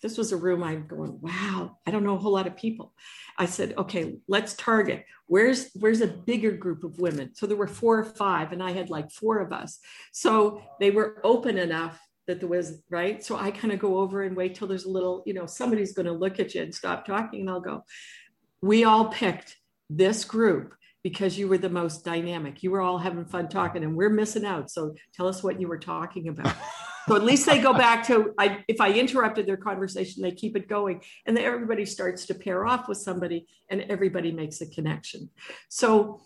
this 0.02 0.17
was 0.17 0.33
a 0.33 0.37
room 0.37 0.62
I'm 0.62 0.87
going, 0.87 1.21
wow, 1.21 1.79
I 1.87 1.90
don't 1.90 2.05
know 2.05 2.14
a 2.14 2.19
whole 2.19 2.33
lot 2.33 2.47
of 2.47 2.57
people. 2.57 2.95
I 3.38 3.47
said, 3.47 3.75
okay, 3.76 4.17
let's 4.29 4.55
target. 4.55 5.05
Where's 5.26 5.71
where's 5.75 6.00
a 6.00 6.07
bigger 6.07 6.52
group 6.52 6.85
of 6.85 6.99
women? 6.99 7.35
So 7.35 7.47
there 7.47 7.57
were 7.57 7.67
four 7.67 7.99
or 7.99 8.05
five, 8.05 8.52
and 8.52 8.62
I 8.62 8.73
had 8.73 8.90
like 8.90 9.11
four 9.11 9.38
of 9.38 9.52
us. 9.52 9.79
So 10.12 10.62
they 10.81 10.90
were 10.90 11.21
open 11.23 11.59
enough 11.59 12.00
that 12.26 12.40
there 12.40 12.49
was 12.49 12.83
right. 12.90 13.23
So 13.25 13.37
I 13.37 13.50
kind 13.50 13.73
of 13.73 13.79
go 13.79 13.99
over 13.99 14.23
and 14.23 14.37
wait 14.37 14.55
till 14.55 14.69
there's 14.69 14.85
a 14.85 14.90
little, 14.90 15.23
you 15.26 15.35
know, 15.35 15.47
somebody's 15.47 15.93
going 15.93 16.07
to 16.07 16.12
look 16.12 16.40
at 16.40 16.55
you 16.55 16.62
and 16.62 16.75
stop 16.75 17.05
talking, 17.05 17.40
and 17.40 17.50
I'll 17.50 17.61
go, 17.61 17.85
we 18.62 18.85
all 18.85 19.07
picked 19.09 19.57
this 19.88 20.25
group 20.25 20.75
because 21.02 21.38
you 21.38 21.49
were 21.49 21.59
the 21.59 21.71
most 21.71 22.04
dynamic. 22.04 22.62
You 22.62 22.71
were 22.71 22.80
all 22.80 22.99
having 22.99 23.25
fun 23.25 23.49
talking, 23.49 23.85
and 23.85 23.97
we're 23.97 24.11
missing 24.11 24.45
out. 24.45 24.71
So 24.71 24.95
tell 25.14 25.26
us 25.26 25.42
what 25.42 25.61
you 25.61 25.69
were 25.69 25.78
talking 25.78 26.28
about. 26.28 26.54
so 27.09 27.16
at 27.16 27.25
least 27.25 27.47
they 27.47 27.61
go 27.61 27.73
back 27.73 28.07
to 28.09 28.35
I, 28.38 28.64
if 28.69 28.80
I 28.80 28.92
interrupted 28.92 29.47
their 29.47 29.57
conversation, 29.57 30.23
they 30.23 30.33
keep 30.33 30.57
it 30.57 30.69
going, 30.69 31.02
and 31.26 31.37
then 31.37 31.45
everybody 31.45 31.87
starts 31.87 32.26
to 32.26 32.35
pair 32.35 32.66
off 32.66 32.88
with 32.88 32.99
somebody, 32.99 33.47
and 33.69 33.83
everybody 33.83 34.33
makes 34.33 34.61
a 34.61 34.66
connection. 34.66 35.30
So 35.69 36.21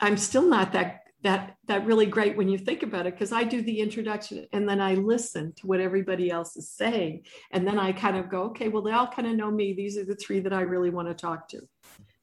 I'm 0.00 0.16
still 0.16 0.46
not 0.46 0.72
that 0.72 1.00
that 1.22 1.56
that 1.66 1.84
really 1.84 2.06
great 2.06 2.36
when 2.36 2.48
you 2.48 2.56
think 2.56 2.82
about 2.82 3.06
it 3.06 3.12
because 3.12 3.30
I 3.30 3.44
do 3.44 3.60
the 3.60 3.80
introduction 3.80 4.46
and 4.54 4.66
then 4.66 4.80
I 4.80 4.94
listen 4.94 5.52
to 5.58 5.66
what 5.66 5.78
everybody 5.78 6.30
else 6.30 6.56
is 6.56 6.70
saying, 6.70 7.26
and 7.52 7.66
then 7.66 7.78
I 7.78 7.92
kind 7.92 8.16
of 8.16 8.28
go, 8.28 8.44
okay, 8.44 8.68
well 8.68 8.82
they 8.82 8.92
all 8.92 9.06
kind 9.06 9.28
of 9.28 9.36
know 9.36 9.50
me. 9.50 9.72
These 9.72 9.98
are 9.98 10.04
the 10.04 10.16
three 10.16 10.40
that 10.40 10.52
I 10.52 10.62
really 10.62 10.90
want 10.90 11.08
to 11.08 11.14
talk 11.14 11.48
to. 11.50 11.60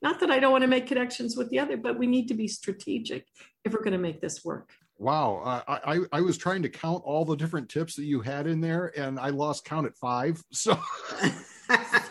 Not 0.01 0.19
that 0.19 0.29
I 0.29 0.39
don't 0.39 0.51
want 0.51 0.63
to 0.63 0.67
make 0.67 0.87
connections 0.87 1.35
with 1.35 1.49
the 1.49 1.59
other, 1.59 1.77
but 1.77 1.97
we 1.97 2.07
need 2.07 2.27
to 2.27 2.33
be 2.33 2.47
strategic 2.47 3.25
if 3.65 3.73
we're 3.73 3.83
going 3.83 3.93
to 3.93 3.97
make 3.97 4.21
this 4.21 4.45
work. 4.45 4.71
Wow, 4.99 5.41
uh, 5.67 5.79
I 5.85 5.99
I 6.11 6.21
was 6.21 6.37
trying 6.37 6.63
to 6.63 6.69
count 6.69 7.03
all 7.05 7.23
the 7.23 7.35
different 7.35 7.69
tips 7.69 7.95
that 7.95 8.05
you 8.05 8.21
had 8.21 8.47
in 8.47 8.61
there, 8.61 8.91
and 8.97 9.19
I 9.19 9.29
lost 9.29 9.63
count 9.63 9.85
at 9.85 9.95
five. 9.95 10.41
So. 10.51 10.79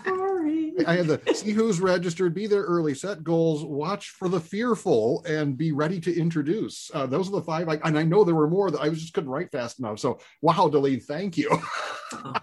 Sorry. 0.04 0.74
I 0.86 0.96
had 0.96 1.06
the 1.06 1.34
see 1.34 1.52
who's 1.52 1.80
registered, 1.80 2.34
be 2.34 2.46
there 2.46 2.62
early, 2.62 2.94
set 2.94 3.24
goals, 3.24 3.64
watch 3.64 4.10
for 4.10 4.28
the 4.28 4.38
fearful, 4.38 5.24
and 5.26 5.56
be 5.56 5.72
ready 5.72 5.98
to 6.00 6.16
introduce. 6.16 6.90
Uh, 6.92 7.06
those 7.06 7.28
are 7.28 7.32
the 7.32 7.42
five. 7.42 7.68
I, 7.68 7.80
and 7.84 7.98
I 7.98 8.02
know 8.02 8.22
there 8.22 8.34
were 8.34 8.50
more 8.50 8.70
that 8.70 8.80
I 8.80 8.88
was 8.88 9.00
just 9.00 9.14
couldn't 9.14 9.30
write 9.30 9.50
fast 9.50 9.78
enough. 9.78 9.98
So 9.98 10.20
wow, 10.42 10.68
Delene, 10.70 11.02
thank 11.02 11.38
you. 11.38 11.48
oh. 12.12 12.34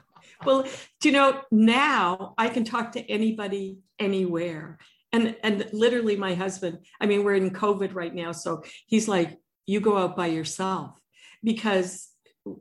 Well, 0.43 0.63
do 0.99 1.09
you 1.09 1.13
know 1.13 1.41
now 1.51 2.33
I 2.37 2.49
can 2.49 2.65
talk 2.65 2.93
to 2.93 3.09
anybody 3.09 3.77
anywhere 3.97 4.77
and 5.13 5.35
and 5.43 5.69
literally 5.71 6.17
my 6.17 6.33
husband 6.33 6.79
i 6.99 7.05
mean 7.05 7.23
we're 7.23 7.35
in 7.35 7.51
covid 7.51 7.95
right 7.95 8.13
now 8.13 8.31
so 8.31 8.63
he's 8.87 9.07
like 9.07 9.39
you 9.65 9.79
go 9.79 9.97
out 9.97 10.15
by 10.15 10.27
yourself. 10.27 10.99
Because 11.43 12.09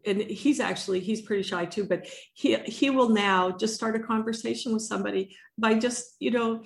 and 0.06 0.20
he's 0.22 0.60
actually 0.60 1.00
he's 1.00 1.22
pretty 1.22 1.42
shy 1.42 1.64
too 1.64 1.84
but 1.84 2.06
he 2.34 2.54
he 2.66 2.88
will 2.90 3.08
now 3.08 3.50
just 3.50 3.74
start 3.74 3.96
a 3.96 3.98
conversation 3.98 4.72
with 4.72 4.82
somebody 4.82 5.36
by 5.58 5.74
just 5.74 6.14
you 6.20 6.30
know 6.30 6.62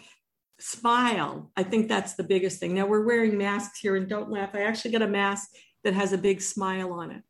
smile. 0.59 1.51
I 1.57 1.63
think 1.63 1.89
that's 1.89 2.15
the 2.15 2.25
biggest 2.25 2.61
thing. 2.61 2.75
Now 2.75 2.87
we're 2.87 3.07
wearing 3.07 3.37
masks 3.37 3.79
here 3.79 3.97
and 3.97 4.09
don't 4.09 4.31
laugh 4.31 4.51
i 4.55 4.63
actually 4.63 4.93
got 4.93 5.03
a 5.03 5.09
mask 5.09 5.51
that 5.85 5.95
has 5.95 6.13
a 6.13 6.19
big 6.19 6.41
smile 6.43 6.93
on 6.93 7.11
it. 7.11 7.23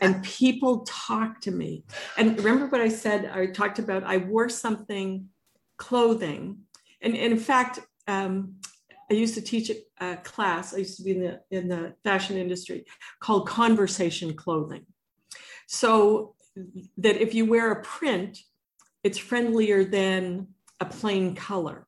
And 0.00 0.22
people 0.24 0.84
talk 0.88 1.40
to 1.42 1.50
me. 1.50 1.84
And 2.16 2.38
remember 2.38 2.66
what 2.66 2.80
i 2.80 2.88
said? 2.88 3.30
I 3.32 3.46
talked 3.46 3.78
about 3.78 4.04
i 4.04 4.16
wore 4.16 4.48
something 4.48 5.28
clothing 5.76 6.65
and, 7.00 7.16
and 7.16 7.32
in 7.32 7.38
fact, 7.38 7.80
um, 8.06 8.56
I 9.10 9.14
used 9.14 9.34
to 9.34 9.40
teach 9.40 9.70
a 10.00 10.16
class. 10.16 10.74
I 10.74 10.78
used 10.78 10.96
to 10.96 11.04
be 11.04 11.12
in 11.12 11.20
the 11.20 11.40
in 11.50 11.68
the 11.68 11.94
fashion 12.02 12.36
industry 12.36 12.84
called 13.20 13.48
conversation 13.48 14.34
clothing. 14.34 14.84
So 15.68 16.34
that 16.98 17.16
if 17.16 17.34
you 17.34 17.44
wear 17.44 17.70
a 17.70 17.82
print, 17.82 18.38
it's 19.04 19.18
friendlier 19.18 19.84
than 19.84 20.48
a 20.80 20.86
plain 20.86 21.34
color. 21.34 21.86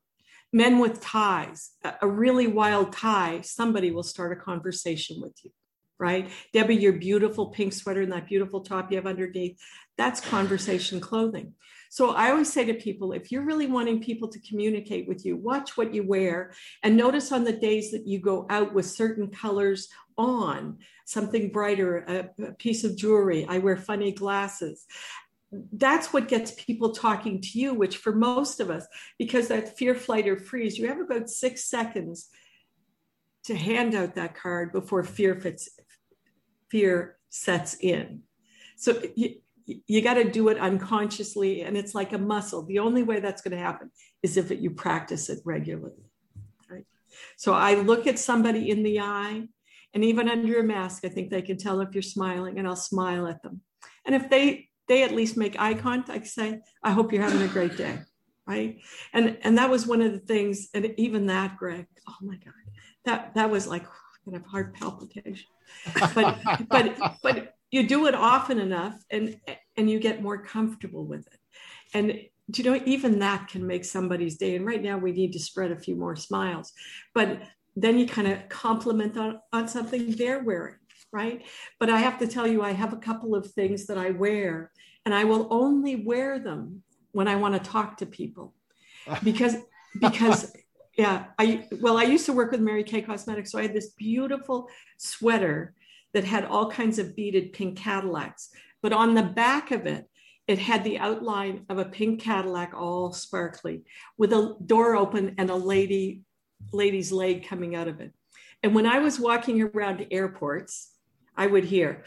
Men 0.52 0.78
with 0.78 1.00
ties, 1.00 1.72
a 2.00 2.08
really 2.08 2.46
wild 2.46 2.92
tie, 2.92 3.40
somebody 3.42 3.90
will 3.90 4.02
start 4.02 4.32
a 4.32 4.36
conversation 4.36 5.20
with 5.20 5.34
you. 5.44 5.50
Right? 5.98 6.30
Debbie, 6.52 6.76
your 6.76 6.94
beautiful 6.94 7.46
pink 7.46 7.72
sweater 7.72 8.02
and 8.02 8.12
that 8.12 8.28
beautiful 8.28 8.60
top 8.60 8.90
you 8.90 8.96
have 8.96 9.06
underneath, 9.06 9.58
that's 9.96 10.20
conversation 10.20 11.00
clothing. 11.00 11.54
So 11.90 12.10
I 12.10 12.30
always 12.30 12.52
say 12.52 12.64
to 12.66 12.74
people 12.74 13.12
if 13.12 13.32
you're 13.32 13.44
really 13.44 13.66
wanting 13.66 14.00
people 14.00 14.28
to 14.28 14.40
communicate 14.40 15.08
with 15.08 15.24
you, 15.24 15.36
watch 15.36 15.76
what 15.76 15.94
you 15.94 16.06
wear 16.06 16.52
and 16.82 16.96
notice 16.96 17.32
on 17.32 17.44
the 17.44 17.52
days 17.52 17.90
that 17.92 18.06
you 18.06 18.20
go 18.20 18.46
out 18.50 18.74
with 18.74 18.86
certain 18.86 19.28
colors 19.28 19.88
on, 20.16 20.78
something 21.06 21.50
brighter, 21.50 21.98
a, 22.38 22.44
a 22.48 22.52
piece 22.52 22.84
of 22.84 22.96
jewelry. 22.96 23.46
I 23.48 23.58
wear 23.58 23.76
funny 23.76 24.12
glasses 24.12 24.86
that's 25.72 26.12
what 26.12 26.28
gets 26.28 26.52
people 26.52 26.92
talking 26.92 27.40
to 27.40 27.58
you, 27.58 27.72
which 27.72 27.96
for 27.96 28.14
most 28.14 28.60
of 28.60 28.70
us, 28.70 28.86
because 29.18 29.48
that 29.48 29.78
fear, 29.78 29.94
flight, 29.94 30.28
or 30.28 30.36
freeze, 30.36 30.78
you 30.78 30.88
have 30.88 31.00
about 31.00 31.30
six 31.30 31.64
seconds 31.64 32.28
to 33.48 33.56
hand 33.56 33.94
out 33.94 34.14
that 34.14 34.34
card 34.34 34.72
before 34.72 35.02
fear 35.02 35.34
fits, 35.34 35.70
fear 36.70 37.16
sets 37.30 37.76
in. 37.80 38.22
So 38.76 39.02
you, 39.16 39.36
you 39.64 40.02
got 40.02 40.14
to 40.14 40.30
do 40.30 40.48
it 40.48 40.58
unconsciously, 40.58 41.62
and 41.62 41.74
it's 41.74 41.94
like 41.94 42.12
a 42.12 42.18
muscle. 42.18 42.62
The 42.62 42.78
only 42.78 43.02
way 43.02 43.20
that's 43.20 43.40
going 43.40 43.56
to 43.56 43.62
happen 43.62 43.90
is 44.22 44.36
if 44.36 44.50
it, 44.50 44.58
you 44.58 44.70
practice 44.70 45.30
it 45.30 45.38
regularly. 45.46 46.10
Right? 46.70 46.84
So 47.38 47.54
I 47.54 47.74
look 47.74 48.06
at 48.06 48.18
somebody 48.18 48.68
in 48.68 48.82
the 48.82 49.00
eye, 49.00 49.48
and 49.94 50.04
even 50.04 50.28
under 50.28 50.60
a 50.60 50.62
mask, 50.62 51.06
I 51.06 51.08
think 51.08 51.30
they 51.30 51.42
can 51.42 51.56
tell 51.56 51.80
if 51.80 51.94
you're 51.94 52.02
smiling, 52.02 52.58
and 52.58 52.68
I'll 52.68 52.76
smile 52.76 53.26
at 53.26 53.42
them. 53.42 53.62
And 54.04 54.14
if 54.14 54.28
they 54.28 54.68
they 54.88 55.02
at 55.04 55.14
least 55.14 55.38
make 55.38 55.58
eye 55.58 55.74
contact, 55.74 56.26
say, 56.26 56.60
"I 56.82 56.90
hope 56.90 57.12
you're 57.12 57.22
having 57.22 57.42
a 57.42 57.48
great 57.48 57.78
day." 57.78 58.00
Right? 58.46 58.78
And 59.14 59.38
and 59.42 59.56
that 59.56 59.70
was 59.70 59.86
one 59.86 60.02
of 60.02 60.12
the 60.12 60.18
things, 60.20 60.68
and 60.74 60.92
even 60.98 61.26
that, 61.28 61.56
Greg. 61.56 61.86
Oh 62.06 62.16
my 62.20 62.36
God, 62.36 62.67
that 63.08 63.34
that 63.34 63.50
was 63.50 63.66
like 63.66 63.84
kind 64.24 64.36
of 64.36 64.44
heart 64.46 64.74
palpitation. 64.74 65.46
But 66.14 66.38
but 66.68 66.96
but 67.22 67.54
you 67.70 67.86
do 67.86 68.06
it 68.06 68.14
often 68.14 68.58
enough 68.58 68.96
and 69.10 69.36
and 69.76 69.90
you 69.90 69.98
get 69.98 70.22
more 70.22 70.42
comfortable 70.42 71.04
with 71.04 71.26
it. 71.26 71.40
And 71.94 72.20
you 72.54 72.64
know 72.64 72.80
even 72.86 73.18
that 73.18 73.48
can 73.48 73.66
make 73.66 73.84
somebody's 73.84 74.36
day. 74.36 74.56
And 74.56 74.66
right 74.66 74.82
now 74.82 74.98
we 74.98 75.12
need 75.12 75.32
to 75.32 75.38
spread 75.38 75.70
a 75.72 75.78
few 75.78 75.96
more 75.96 76.16
smiles 76.16 76.72
but 77.14 77.42
then 77.76 77.96
you 77.96 78.06
kind 78.08 78.26
of 78.26 78.48
compliment 78.48 79.16
on, 79.16 79.38
on 79.52 79.68
something 79.68 80.10
they're 80.12 80.42
wearing 80.42 80.74
right? 81.12 81.42
But 81.80 81.90
i 81.90 81.98
have 81.98 82.18
to 82.18 82.26
tell 82.26 82.46
you 82.46 82.62
i 82.62 82.72
have 82.72 82.92
a 82.92 82.96
couple 83.08 83.34
of 83.34 83.50
things 83.52 83.86
that 83.86 83.98
i 83.98 84.10
wear 84.10 84.70
and 85.04 85.14
i 85.14 85.24
will 85.24 85.48
only 85.50 85.96
wear 85.96 86.38
them 86.38 86.82
when 87.12 87.28
i 87.28 87.36
want 87.36 87.54
to 87.54 87.70
talk 87.70 87.96
to 87.98 88.06
people. 88.06 88.54
Because 89.24 89.56
because 89.98 90.52
yeah 90.98 91.26
i 91.38 91.66
well 91.80 91.96
i 91.96 92.02
used 92.02 92.26
to 92.26 92.32
work 92.34 92.50
with 92.50 92.60
mary 92.60 92.84
kay 92.84 93.00
cosmetics 93.00 93.50
so 93.52 93.58
i 93.58 93.62
had 93.62 93.72
this 93.72 93.90
beautiful 93.90 94.68
sweater 94.98 95.74
that 96.14 96.24
had 96.24 96.44
all 96.44 96.70
kinds 96.70 96.98
of 96.98 97.14
beaded 97.14 97.52
pink 97.52 97.78
Cadillacs. 97.78 98.50
But 98.82 98.92
on 98.92 99.14
the 99.14 99.22
back 99.22 99.70
of 99.70 99.86
it, 99.86 100.06
it 100.46 100.58
had 100.58 100.82
the 100.82 100.98
outline 100.98 101.66
of 101.68 101.78
a 101.78 101.84
pink 101.84 102.22
Cadillac, 102.22 102.72
all 102.74 103.12
sparkly, 103.12 103.82
with 104.16 104.32
a 104.32 104.56
door 104.64 104.96
open 104.96 105.34
and 105.38 105.50
a 105.50 105.54
lady, 105.54 106.22
lady's 106.72 107.12
leg 107.12 107.46
coming 107.46 107.74
out 107.76 107.88
of 107.88 108.00
it. 108.00 108.12
And 108.62 108.74
when 108.74 108.86
I 108.86 108.98
was 108.98 109.20
walking 109.20 109.62
around 109.62 110.06
airports, 110.10 110.92
I 111.36 111.46
would 111.46 111.64
hear 111.64 112.04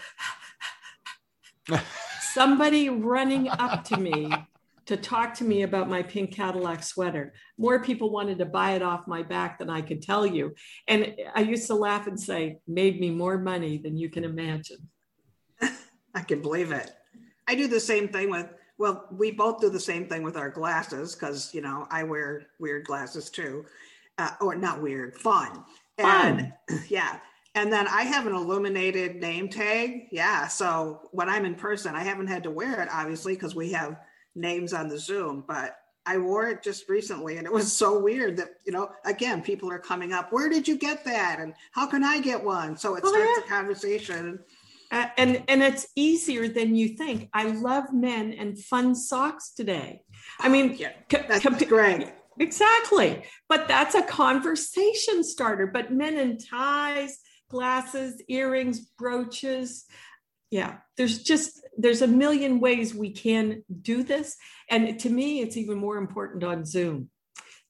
somebody 2.33 2.89
running 2.89 3.48
up 3.48 3.86
to 3.86 3.98
me 3.98 4.33
to 4.88 4.98
talk 4.98 5.34
to 5.36 5.44
me 5.44 5.62
about 5.64 5.90
my 5.90 6.02
pink 6.02 6.34
Cadillac 6.34 6.84
sweater. 6.84 7.34
More 7.58 7.84
people 7.84 8.12
wanted 8.12 8.40
to 8.40 8.46
buy 8.46 8.72
it 8.72 8.82
off 8.82 9.08
my 9.08 9.22
back 9.22 9.60
than 9.60 9.70
I 9.70 9.82
could 9.82 10.02
tell 10.02 10.26
you. 10.26 10.56
And 10.88 11.16
I 11.36 11.42
used 11.42 11.68
to 11.68 11.76
laugh 11.76 12.08
and 12.08 12.20
say, 12.20 12.58
made 12.68 13.00
me 13.00 13.12
more 13.12 13.38
money 13.38 13.78
than 13.78 13.98
you 13.98 14.10
can 14.10 14.24
imagine. 14.24 14.90
I 16.16 16.22
can 16.22 16.42
believe 16.42 16.72
it. 16.72 16.92
I 17.48 17.56
do 17.56 17.68
the 17.68 17.80
same 17.80 18.08
thing 18.08 18.30
with, 18.30 18.48
well, 18.78 19.08
we 19.12 19.32
both 19.32 19.62
do 19.62 19.70
the 19.70 19.80
same 19.80 20.08
thing 20.08 20.24
with 20.24 20.38
our 20.38 20.50
glasses 20.50 21.14
because, 21.14 21.54
you 21.54 21.62
know, 21.62 21.88
I 21.92 22.04
wear 22.04 22.48
weird 22.60 22.86
glasses 22.86 23.30
too. 23.30 23.66
Uh, 24.18 24.32
or 24.42 24.56
not 24.56 24.82
weird, 24.82 25.16
fun. 25.16 25.64
And 25.98 26.54
fun. 26.68 26.84
yeah. 26.90 27.18
And 27.54 27.72
then 27.72 27.88
I 27.88 28.04
have 28.04 28.28
an 28.28 28.34
illuminated 28.34 29.18
name 29.18 29.50
tag. 29.50 30.08
Yeah. 30.12 30.48
So 30.48 31.10
when 31.12 31.30
I'm 31.30 31.46
in 31.46 31.56
person, 31.56 31.96
I 31.96 32.04
haven't 32.04 32.28
had 32.28 32.44
to 32.44 32.52
wear 32.52 32.82
it, 32.82 32.90
obviously, 32.92 33.34
because 33.34 33.56
we 33.56 33.72
have 33.74 33.98
names 34.36 34.74
on 34.74 34.88
the 34.88 34.98
Zoom, 34.98 35.44
but 35.48 35.76
I 36.06 36.18
wore 36.18 36.48
it 36.48 36.64
just 36.64 36.90
recently 36.90 37.38
and 37.38 37.46
it 37.46 37.54
was 37.54 37.72
so 37.72 38.00
weird 38.00 38.38
that, 38.38 38.50
you 38.65 38.72
know, 38.72 38.89
again, 39.06 39.41
people 39.41 39.72
are 39.72 39.80
coming 39.80 40.13
up, 40.13 40.34
where 40.34 40.50
did 40.50 40.67
you 40.67 40.78
get 40.78 41.06
that? 41.06 41.39
And 41.39 41.54
how 41.74 41.86
can 41.86 42.04
I 42.04 42.20
get 42.20 42.44
one? 42.44 42.76
So 42.76 42.96
it 42.96 43.04
oh, 43.06 43.10
starts 43.10 43.32
yeah. 43.38 43.44
a 43.44 43.48
conversation. 43.48 44.39
Uh, 44.91 45.08
and 45.17 45.44
and 45.48 45.63
it's 45.63 45.88
easier 45.96 46.50
than 46.50 46.76
you 46.76 46.89
think. 46.89 47.30
I 47.34 47.46
love 47.46 47.94
men 47.94 48.34
and 48.34 48.60
fun 48.60 48.94
socks 48.94 49.54
today. 49.54 50.02
I 50.39 50.50
mean, 50.50 50.76
yeah, 50.78 50.91
that's 51.10 51.44
com- 51.44 51.58
great. 51.58 52.12
Exactly. 52.39 53.24
But 53.48 53.67
that's 53.67 53.96
a 53.96 54.02
conversation 54.02 55.24
starter. 55.24 55.67
But 55.67 55.94
men 55.94 56.17
in 56.17 56.38
ties, 56.38 57.20
glasses, 57.50 58.22
earrings, 58.28 58.80
brooches, 58.80 59.86
yeah 60.52 60.78
there's 60.98 61.24
just 61.24 61.60
there's 61.78 62.04
a 62.04 62.08
million 62.08 62.60
ways 62.60 62.94
we 62.94 63.10
can 63.10 63.64
do 63.82 64.04
this. 64.04 64.38
And 64.70 65.00
to 65.00 65.10
me 65.10 65.42
it's 65.42 65.58
even 65.58 65.78
more 65.80 65.98
important 65.98 66.44
on 66.44 66.66
zoom. 66.66 67.10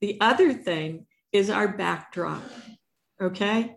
The 0.02 0.17
other 0.20 0.54
thing 0.54 1.06
is 1.32 1.50
our 1.50 1.67
backdrop 1.70 2.44
okay? 3.22 3.76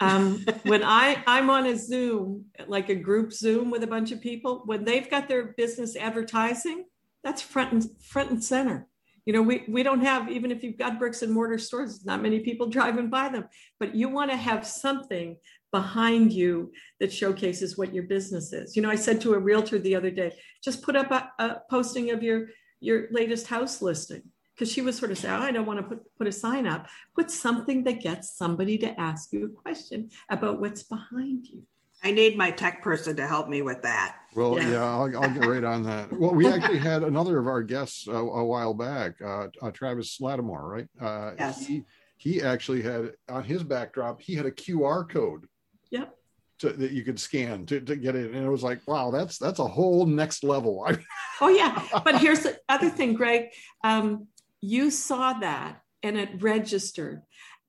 Um, 0.00 0.44
when 0.64 0.84
i 0.84 1.22
i'm 1.26 1.48
on 1.50 1.66
a 1.66 1.76
zoom 1.76 2.44
like 2.66 2.90
a 2.90 2.94
group 2.94 3.32
zoom 3.32 3.70
with 3.70 3.82
a 3.82 3.86
bunch 3.86 4.12
of 4.12 4.20
people 4.20 4.62
when 4.66 4.84
they've 4.84 5.10
got 5.10 5.28
their 5.28 5.54
business 5.56 5.96
advertising 5.96 6.84
that's 7.24 7.40
front 7.40 7.72
and 7.72 7.86
front 8.02 8.30
and 8.30 8.44
center. 8.44 8.86
You 9.24 9.32
know 9.32 9.42
we, 9.42 9.64
we 9.68 9.82
don't 9.82 10.04
have 10.04 10.30
even 10.30 10.50
if 10.50 10.62
you've 10.62 10.78
got 10.78 10.98
bricks 10.98 11.22
and 11.22 11.32
mortar 11.32 11.58
stores 11.58 12.04
not 12.04 12.22
many 12.22 12.40
people 12.40 12.66
driving 12.68 13.08
by 13.08 13.28
them. 13.30 13.48
But 13.80 13.94
you 13.94 14.08
want 14.08 14.30
to 14.30 14.36
have 14.36 14.66
something 14.66 15.36
behind 15.72 16.32
you 16.32 16.70
that 17.00 17.12
showcases 17.12 17.76
what 17.76 17.92
your 17.92 18.04
business 18.04 18.52
is. 18.52 18.76
You 18.76 18.82
know, 18.82 18.90
I 18.90 18.96
said 18.96 19.20
to 19.22 19.34
a 19.34 19.38
realtor 19.38 19.78
the 19.78 19.96
other 19.96 20.10
day, 20.10 20.32
just 20.62 20.82
put 20.82 20.94
up 20.94 21.10
a, 21.10 21.30
a 21.42 21.60
posting 21.68 22.10
of 22.10 22.22
your 22.22 22.48
your 22.78 23.06
latest 23.10 23.46
house 23.46 23.80
listing 23.80 24.22
because 24.54 24.70
she 24.70 24.82
was 24.82 24.98
sort 24.98 25.10
of 25.10 25.18
saying, 25.18 25.34
oh, 25.34 25.42
I 25.42 25.52
don't 25.52 25.66
want 25.66 25.78
to 25.78 25.84
put, 25.84 26.18
put 26.18 26.26
a 26.26 26.32
sign 26.32 26.66
up. 26.66 26.88
Put 27.14 27.30
something 27.30 27.84
that 27.84 28.00
gets 28.00 28.36
somebody 28.36 28.76
to 28.78 29.00
ask 29.00 29.32
you 29.32 29.46
a 29.46 29.48
question 29.48 30.10
about 30.28 30.60
what's 30.60 30.82
behind 30.82 31.46
you. 31.46 31.62
I 32.04 32.10
need 32.10 32.36
my 32.36 32.50
tech 32.50 32.82
person 32.82 33.14
to 33.16 33.26
help 33.26 33.48
me 33.48 33.62
with 33.62 33.82
that. 33.82 34.16
Well, 34.34 34.56
yeah, 34.56 34.70
yeah 34.70 34.84
I'll, 34.84 35.22
I'll, 35.22 35.30
get 35.30 35.46
right 35.46 35.62
on 35.62 35.84
that. 35.84 36.12
Well, 36.12 36.34
we 36.34 36.48
actually 36.48 36.78
had 36.78 37.04
another 37.04 37.38
of 37.38 37.46
our 37.46 37.62
guests 37.62 38.08
uh, 38.08 38.14
a 38.14 38.44
while 38.44 38.74
back, 38.74 39.14
uh, 39.24 39.46
uh, 39.62 39.70
Travis 39.70 40.20
Lattimore, 40.20 40.68
right? 40.68 40.88
Uh, 41.00 41.32
yes. 41.38 41.64
He, 41.64 41.84
he 42.16 42.42
actually 42.42 42.82
had 42.82 43.12
on 43.28 43.44
his 43.44 43.62
backdrop, 43.62 44.20
he 44.20 44.34
had 44.34 44.46
a 44.46 44.50
QR 44.50 45.08
code 45.08 45.46
Yep. 45.92 46.16
To, 46.60 46.72
that 46.72 46.92
you 46.92 47.02
could 47.02 47.18
scan 47.18 47.66
to, 47.66 47.80
to 47.80 47.96
get 47.96 48.14
it. 48.14 48.32
And 48.32 48.44
it 48.44 48.48
was 48.48 48.62
like 48.62 48.80
wow 48.86 49.10
that's 49.10 49.38
that's 49.38 49.58
a 49.58 49.66
whole 49.66 50.06
next 50.06 50.42
level. 50.42 50.86
Oh 51.40 51.48
yeah. 51.48 51.82
But 52.04 52.20
here's 52.20 52.40
the 52.40 52.56
other 52.68 52.88
thing 52.88 53.14
greg. 53.14 53.48
Um, 53.82 54.28
you 54.60 54.90
saw 54.90 55.32
that 55.40 55.82
and 56.02 56.16
it 56.16 56.40
registered. 56.40 57.22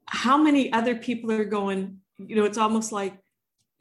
How 0.06 0.38
many 0.38 0.72
other 0.72 0.96
people 0.96 1.32
are 1.32 1.46
going 1.46 2.00
you 2.20 2.36
know 2.36 2.46
it's 2.46 2.58
almost 2.58 2.92
like 2.92 3.18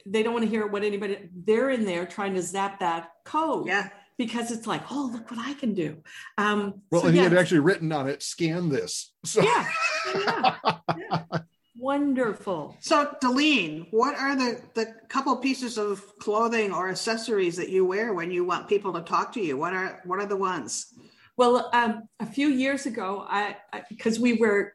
they 0.06 0.22
don't 0.22 0.32
want 0.32 0.44
to 0.44 0.50
hear 0.50 0.66
what 0.66 0.82
anybody 0.82 1.28
they're 1.46 1.70
in 1.70 1.84
there 1.84 2.06
trying 2.06 2.34
to 2.34 2.42
zap 2.42 2.80
that 2.80 3.10
code. 3.24 3.66
Yeah. 3.66 3.90
Because 4.18 4.50
it's 4.50 4.66
like 4.66 4.90
oh 4.90 5.10
look 5.12 5.30
what 5.30 5.40
i 5.40 5.54
can 5.54 5.74
do. 5.74 6.02
Um, 6.38 6.82
well 6.90 7.02
so 7.02 7.08
and 7.08 7.16
he 7.16 7.22
had 7.22 7.34
actually 7.34 7.60
written 7.60 7.92
on 7.92 8.08
it 8.08 8.22
scan 8.22 8.68
this. 8.68 9.12
So 9.24 9.42
yeah, 9.42 9.68
yeah, 10.14 10.76
yeah. 10.96 11.22
Wonderful. 11.82 12.76
So, 12.78 13.12
Delene, 13.20 13.88
what 13.90 14.14
are 14.14 14.36
the, 14.36 14.60
the 14.74 14.94
couple 15.08 15.34
pieces 15.38 15.78
of 15.78 16.16
clothing 16.20 16.72
or 16.72 16.88
accessories 16.88 17.56
that 17.56 17.70
you 17.70 17.84
wear 17.84 18.14
when 18.14 18.30
you 18.30 18.44
want 18.44 18.68
people 18.68 18.92
to 18.92 19.00
talk 19.00 19.32
to 19.32 19.40
you? 19.40 19.56
What 19.56 19.74
are 19.74 20.00
what 20.04 20.20
are 20.20 20.26
the 20.26 20.36
ones? 20.36 20.94
Well, 21.36 21.68
um, 21.72 22.08
a 22.20 22.26
few 22.26 22.46
years 22.46 22.86
ago, 22.86 23.26
I 23.28 23.56
because 23.88 24.20
we 24.20 24.34
wear 24.34 24.74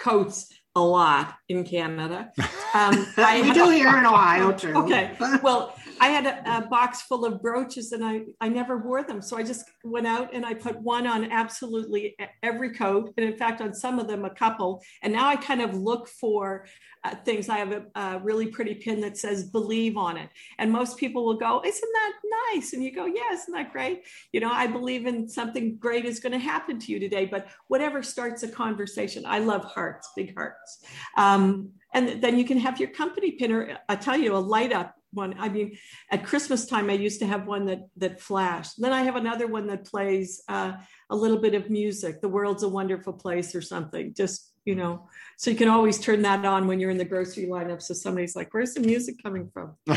coats 0.00 0.52
a 0.74 0.80
lot 0.80 1.36
in 1.48 1.62
Canada. 1.62 2.32
Um, 2.74 3.06
I 3.16 3.40
we 3.40 3.52
do 3.54 3.70
here 3.70 3.96
in 3.96 4.04
Ohio 4.04 4.52
too. 4.52 4.74
Okay. 4.76 5.16
Well, 5.42 5.74
I 6.00 6.08
had 6.08 6.26
a, 6.26 6.58
a, 6.58 6.68
box 6.68 7.02
full 7.02 7.24
of 7.24 7.40
brooches 7.40 7.92
and 7.92 8.04
I, 8.04 8.22
I 8.40 8.48
never 8.48 8.78
wore 8.78 9.02
them. 9.02 9.22
So 9.22 9.36
I 9.36 9.42
just 9.42 9.64
went 9.84 10.06
out 10.06 10.30
and 10.32 10.44
I 10.44 10.54
put 10.54 10.80
one 10.80 11.06
on 11.06 11.30
absolutely 11.30 12.16
every 12.42 12.72
coat. 12.74 13.12
And 13.16 13.26
in 13.26 13.36
fact, 13.36 13.60
on 13.60 13.74
some 13.74 13.98
of 13.98 14.06
them, 14.06 14.24
a 14.24 14.30
couple. 14.30 14.82
And 15.02 15.12
now 15.12 15.28
I 15.28 15.36
kind 15.36 15.62
of 15.62 15.74
look 15.74 16.08
for 16.08 16.66
uh, 17.04 17.14
things. 17.24 17.48
I 17.48 17.58
have 17.58 17.72
a, 17.72 17.84
a, 17.94 18.18
really 18.18 18.48
pretty 18.48 18.74
pin 18.74 19.00
that 19.00 19.16
says 19.16 19.44
believe 19.50 19.96
on 19.96 20.16
it. 20.16 20.28
And 20.58 20.70
most 20.70 20.98
people 20.98 21.24
will 21.24 21.38
go, 21.38 21.62
Isn't 21.64 21.92
that 21.92 22.12
nice? 22.52 22.72
And 22.72 22.82
you 22.82 22.92
go, 22.92 23.06
Yeah, 23.06 23.32
isn't 23.32 23.54
that 23.54 23.72
great? 23.72 24.04
You 24.32 24.40
know, 24.40 24.50
I 24.50 24.66
believe 24.66 25.06
in 25.06 25.28
something 25.28 25.76
great 25.76 26.04
is 26.04 26.20
going 26.20 26.32
to 26.32 26.38
happen 26.38 26.78
to 26.80 26.92
you 26.92 26.98
today. 26.98 27.24
But 27.24 27.48
whatever 27.68 28.02
starts 28.02 28.42
a 28.42 28.48
conversation, 28.48 29.24
I 29.26 29.38
love 29.38 29.64
hearts, 29.64 30.10
big 30.16 30.34
hearts. 30.34 30.84
Um, 31.16 31.70
and 31.94 32.20
then 32.22 32.36
you 32.36 32.44
can 32.44 32.58
have 32.58 32.78
your 32.78 32.90
company 32.90 33.32
pin 33.32 33.52
or 33.52 33.78
I 33.88 33.96
tell 33.96 34.16
you, 34.16 34.36
a 34.36 34.38
light 34.38 34.72
up 34.72 34.94
one. 35.12 35.34
I 35.38 35.48
mean, 35.48 35.76
at 36.10 36.24
Christmas 36.24 36.66
time, 36.66 36.90
I 36.90 36.94
used 36.94 37.20
to 37.20 37.26
have 37.26 37.46
one 37.46 37.66
that 37.66 37.82
that 37.96 38.20
flashed. 38.20 38.80
Then 38.80 38.92
I 38.92 39.02
have 39.02 39.16
another 39.16 39.46
one 39.46 39.66
that 39.68 39.84
plays 39.84 40.42
uh, 40.48 40.72
a 41.10 41.16
little 41.16 41.38
bit 41.38 41.54
of 41.54 41.70
music. 41.70 42.20
The 42.20 42.28
world's 42.28 42.62
a 42.62 42.68
wonderful 42.68 43.12
place, 43.12 43.54
or 43.54 43.62
something. 43.62 44.14
Just 44.14 44.52
you 44.64 44.74
know, 44.74 45.08
so 45.36 45.50
you 45.50 45.56
can 45.56 45.68
always 45.68 45.98
turn 45.98 46.22
that 46.22 46.44
on 46.44 46.66
when 46.66 46.80
you're 46.80 46.90
in 46.90 46.98
the 46.98 47.04
grocery 47.04 47.46
lineup. 47.46 47.82
So 47.82 47.94
somebody's 47.94 48.36
like, 48.36 48.52
"Where's 48.52 48.74
the 48.74 48.80
music 48.80 49.22
coming 49.22 49.50
from?" 49.52 49.74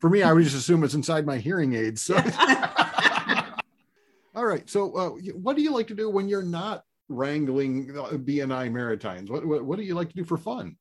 For 0.00 0.10
me, 0.10 0.24
I 0.24 0.32
would 0.32 0.42
just 0.42 0.56
assume 0.56 0.82
it's 0.82 0.94
inside 0.94 1.24
my 1.24 1.38
hearing 1.38 1.74
aids. 1.74 2.02
So. 2.02 2.16
All 4.34 4.46
right. 4.46 4.68
So, 4.68 4.96
uh, 4.96 5.10
what 5.34 5.56
do 5.56 5.62
you 5.62 5.72
like 5.72 5.86
to 5.88 5.94
do 5.94 6.10
when 6.10 6.28
you're 6.28 6.42
not 6.42 6.84
wrangling 7.08 7.88
BNI 7.88 8.72
Maritimes? 8.72 9.30
What, 9.30 9.46
what, 9.46 9.64
what 9.64 9.78
do 9.78 9.84
you 9.84 9.94
like 9.94 10.08
to 10.08 10.16
do 10.16 10.24
for 10.24 10.36
fun? 10.36 10.76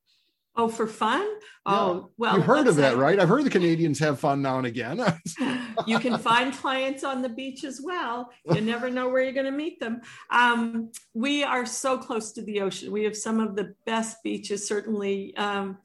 Oh, 0.55 0.67
for 0.67 0.85
fun? 0.85 1.21
Yeah. 1.21 1.79
Oh, 1.79 2.09
well, 2.17 2.35
you've 2.35 2.45
heard 2.45 2.67
of 2.67 2.75
that, 2.75 2.97
right? 2.97 3.17
I've 3.17 3.29
heard 3.29 3.45
the 3.45 3.49
Canadians 3.49 3.99
have 3.99 4.19
fun 4.19 4.41
now 4.41 4.57
and 4.57 4.67
again. 4.67 5.01
you 5.87 5.97
can 5.99 6.17
find 6.17 6.53
clients 6.53 7.05
on 7.05 7.21
the 7.21 7.29
beach 7.29 7.63
as 7.63 7.79
well. 7.81 8.31
You 8.53 8.59
never 8.59 8.89
know 8.89 9.07
where 9.07 9.23
you're 9.23 9.31
going 9.31 9.45
to 9.45 9.51
meet 9.51 9.79
them. 9.79 10.01
Um, 10.29 10.91
we 11.13 11.43
are 11.43 11.65
so 11.65 11.97
close 11.97 12.33
to 12.33 12.41
the 12.41 12.61
ocean. 12.61 12.91
We 12.91 13.05
have 13.05 13.15
some 13.15 13.39
of 13.39 13.55
the 13.55 13.75
best 13.85 14.21
beaches, 14.23 14.67
certainly. 14.67 15.35
Um, 15.37 15.77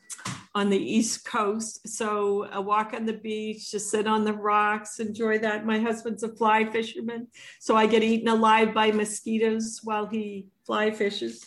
on 0.56 0.70
the 0.70 0.78
East 0.78 1.26
Coast. 1.26 1.86
So 1.86 2.48
a 2.50 2.62
walk 2.62 2.94
on 2.94 3.04
the 3.04 3.12
beach, 3.12 3.70
just 3.70 3.90
sit 3.90 4.06
on 4.06 4.24
the 4.24 4.32
rocks, 4.32 5.00
enjoy 5.00 5.38
that. 5.40 5.66
My 5.66 5.78
husband's 5.78 6.22
a 6.22 6.34
fly 6.34 6.64
fisherman, 6.64 7.28
so 7.60 7.76
I 7.76 7.86
get 7.86 8.02
eaten 8.02 8.28
alive 8.28 8.72
by 8.72 8.90
mosquitoes 8.90 9.80
while 9.84 10.06
he 10.06 10.46
fly 10.64 10.92
fishes. 10.92 11.46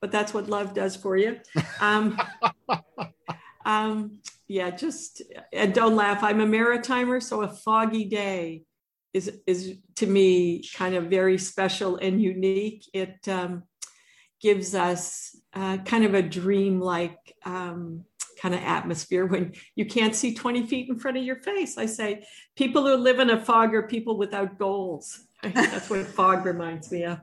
But 0.00 0.12
that's 0.12 0.32
what 0.32 0.48
love 0.48 0.74
does 0.74 0.96
for 0.96 1.16
you. 1.16 1.40
Um, 1.80 2.18
um, 3.64 4.20
yeah, 4.48 4.70
just 4.70 5.22
and 5.52 5.72
don't 5.74 5.94
laugh. 5.94 6.22
I'm 6.22 6.40
a 6.40 6.46
maritimer, 6.46 7.22
so 7.22 7.42
a 7.42 7.48
foggy 7.48 8.04
day 8.06 8.62
is 9.12 9.40
is 9.46 9.76
to 9.96 10.06
me 10.06 10.64
kind 10.74 10.94
of 10.94 11.04
very 11.04 11.38
special 11.38 11.96
and 11.96 12.20
unique. 12.20 12.84
It 12.92 13.16
um, 13.28 13.64
gives 14.40 14.74
us 14.74 15.36
uh, 15.52 15.78
kind 15.78 16.04
of 16.04 16.14
a 16.14 16.22
dream-like 16.22 17.36
um, 17.44 18.04
kind 18.40 18.54
of 18.54 18.60
atmosphere 18.62 19.26
when 19.26 19.52
you 19.76 19.84
can't 19.84 20.14
see 20.14 20.34
20 20.34 20.66
feet 20.66 20.88
in 20.88 20.98
front 20.98 21.16
of 21.16 21.24
your 21.24 21.36
face. 21.36 21.76
I 21.76 21.86
say 21.86 22.26
people 22.56 22.86
who 22.86 22.94
live 22.94 23.20
in 23.20 23.30
a 23.30 23.44
fog 23.44 23.74
are 23.74 23.82
people 23.82 24.16
without 24.16 24.58
goals. 24.58 25.26
That's 25.42 25.90
what 25.90 26.06
fog 26.06 26.44
reminds 26.44 26.90
me 26.90 27.04
of. 27.04 27.20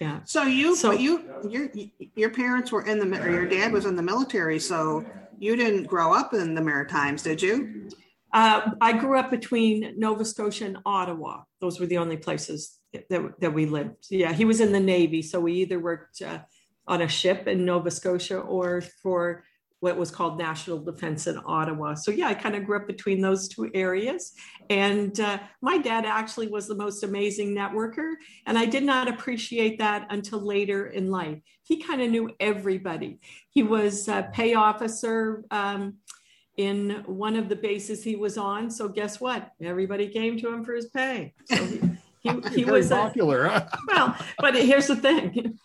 Yeah. 0.00 0.20
So 0.24 0.44
you, 0.44 0.74
so 0.74 0.92
you, 0.92 1.30
your, 1.48 1.68
your 2.16 2.30
parents 2.30 2.72
were 2.72 2.86
in 2.86 2.98
the, 2.98 3.22
or 3.22 3.30
your 3.30 3.46
dad 3.46 3.70
was 3.70 3.84
in 3.84 3.96
the 3.96 4.02
military. 4.02 4.58
So 4.58 5.04
you 5.38 5.56
didn't 5.56 5.84
grow 5.84 6.14
up 6.14 6.32
in 6.32 6.54
the 6.54 6.62
Maritimes, 6.62 7.22
did 7.22 7.42
you? 7.42 7.90
Uh, 8.32 8.70
I 8.80 8.92
grew 8.92 9.18
up 9.18 9.30
between 9.30 9.94
Nova 9.98 10.24
Scotia 10.24 10.64
and 10.64 10.78
Ottawa. 10.86 11.42
Those 11.60 11.78
were 11.78 11.86
the 11.86 11.98
only 11.98 12.16
places 12.16 12.78
that, 13.10 13.34
that 13.40 13.52
we 13.52 13.66
lived. 13.66 14.06
Yeah, 14.08 14.32
he 14.32 14.44
was 14.44 14.60
in 14.60 14.72
the 14.72 14.80
Navy, 14.80 15.20
so 15.20 15.38
we 15.38 15.54
either 15.54 15.78
worked 15.78 16.22
uh, 16.22 16.38
on 16.86 17.02
a 17.02 17.08
ship 17.08 17.46
in 17.46 17.64
Nova 17.64 17.90
Scotia 17.90 18.38
or 18.38 18.82
for 19.02 19.44
what 19.80 19.96
was 19.96 20.10
called 20.10 20.38
National 20.38 20.78
Defense 20.78 21.26
in 21.26 21.40
Ottawa. 21.44 21.94
So, 21.94 22.10
yeah, 22.10 22.28
I 22.28 22.34
kind 22.34 22.54
of 22.54 22.64
grew 22.64 22.76
up 22.76 22.86
between 22.86 23.20
those 23.20 23.48
two 23.48 23.70
areas. 23.74 24.34
And 24.68 25.18
uh, 25.18 25.38
my 25.62 25.78
dad 25.78 26.04
actually 26.04 26.48
was 26.48 26.68
the 26.68 26.74
most 26.74 27.02
amazing 27.02 27.54
networker. 27.54 28.12
And 28.46 28.58
I 28.58 28.66
did 28.66 28.84
not 28.84 29.08
appreciate 29.08 29.78
that 29.78 30.06
until 30.10 30.40
later 30.40 30.86
in 30.86 31.10
life. 31.10 31.38
He 31.62 31.82
kind 31.82 32.02
of 32.02 32.10
knew 32.10 32.30
everybody. 32.38 33.20
He 33.50 33.62
was 33.62 34.06
a 34.08 34.30
pay 34.32 34.54
officer. 34.54 35.44
Um, 35.50 35.96
in 36.56 37.02
one 37.06 37.36
of 37.36 37.48
the 37.48 37.56
bases 37.56 38.04
he 38.04 38.16
was 38.16 38.36
on. 38.36 38.70
So 38.70 38.86
guess 38.86 39.18
what? 39.18 39.50
Everybody 39.62 40.08
came 40.08 40.38
to 40.40 40.52
him 40.52 40.62
for 40.62 40.74
his 40.74 40.86
pay. 40.90 41.32
So 41.46 41.64
he, 41.64 41.80
he, 42.20 42.40
he 42.54 42.64
was 42.66 42.90
popular. 42.90 43.44
A, 43.44 43.66
well, 43.88 44.14
but 44.38 44.54
here's 44.56 44.88
the 44.88 44.96
thing 44.96 45.58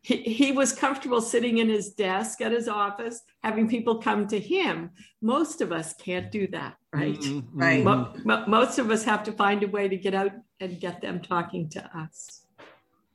he, 0.00 0.16
he 0.22 0.52
was 0.52 0.72
comfortable 0.72 1.20
sitting 1.20 1.58
in 1.58 1.68
his 1.68 1.92
desk 1.92 2.40
at 2.40 2.52
his 2.52 2.68
office, 2.68 3.20
having 3.42 3.68
people 3.68 3.98
come 3.98 4.26
to 4.28 4.38
him. 4.38 4.90
Most 5.22 5.60
of 5.60 5.72
us 5.72 5.94
can't 5.94 6.30
do 6.30 6.46
that, 6.48 6.76
right? 6.92 7.18
Mm-hmm. 7.18 7.58
Right. 7.58 7.84
Mo- 7.84 8.12
mo- 8.24 8.46
most 8.46 8.78
of 8.78 8.90
us 8.90 9.04
have 9.04 9.22
to 9.24 9.32
find 9.32 9.62
a 9.62 9.68
way 9.68 9.88
to 9.88 9.96
get 9.96 10.14
out 10.14 10.32
and 10.60 10.80
get 10.80 11.00
them 11.00 11.20
talking 11.20 11.68
to 11.70 11.98
us. 11.98 12.42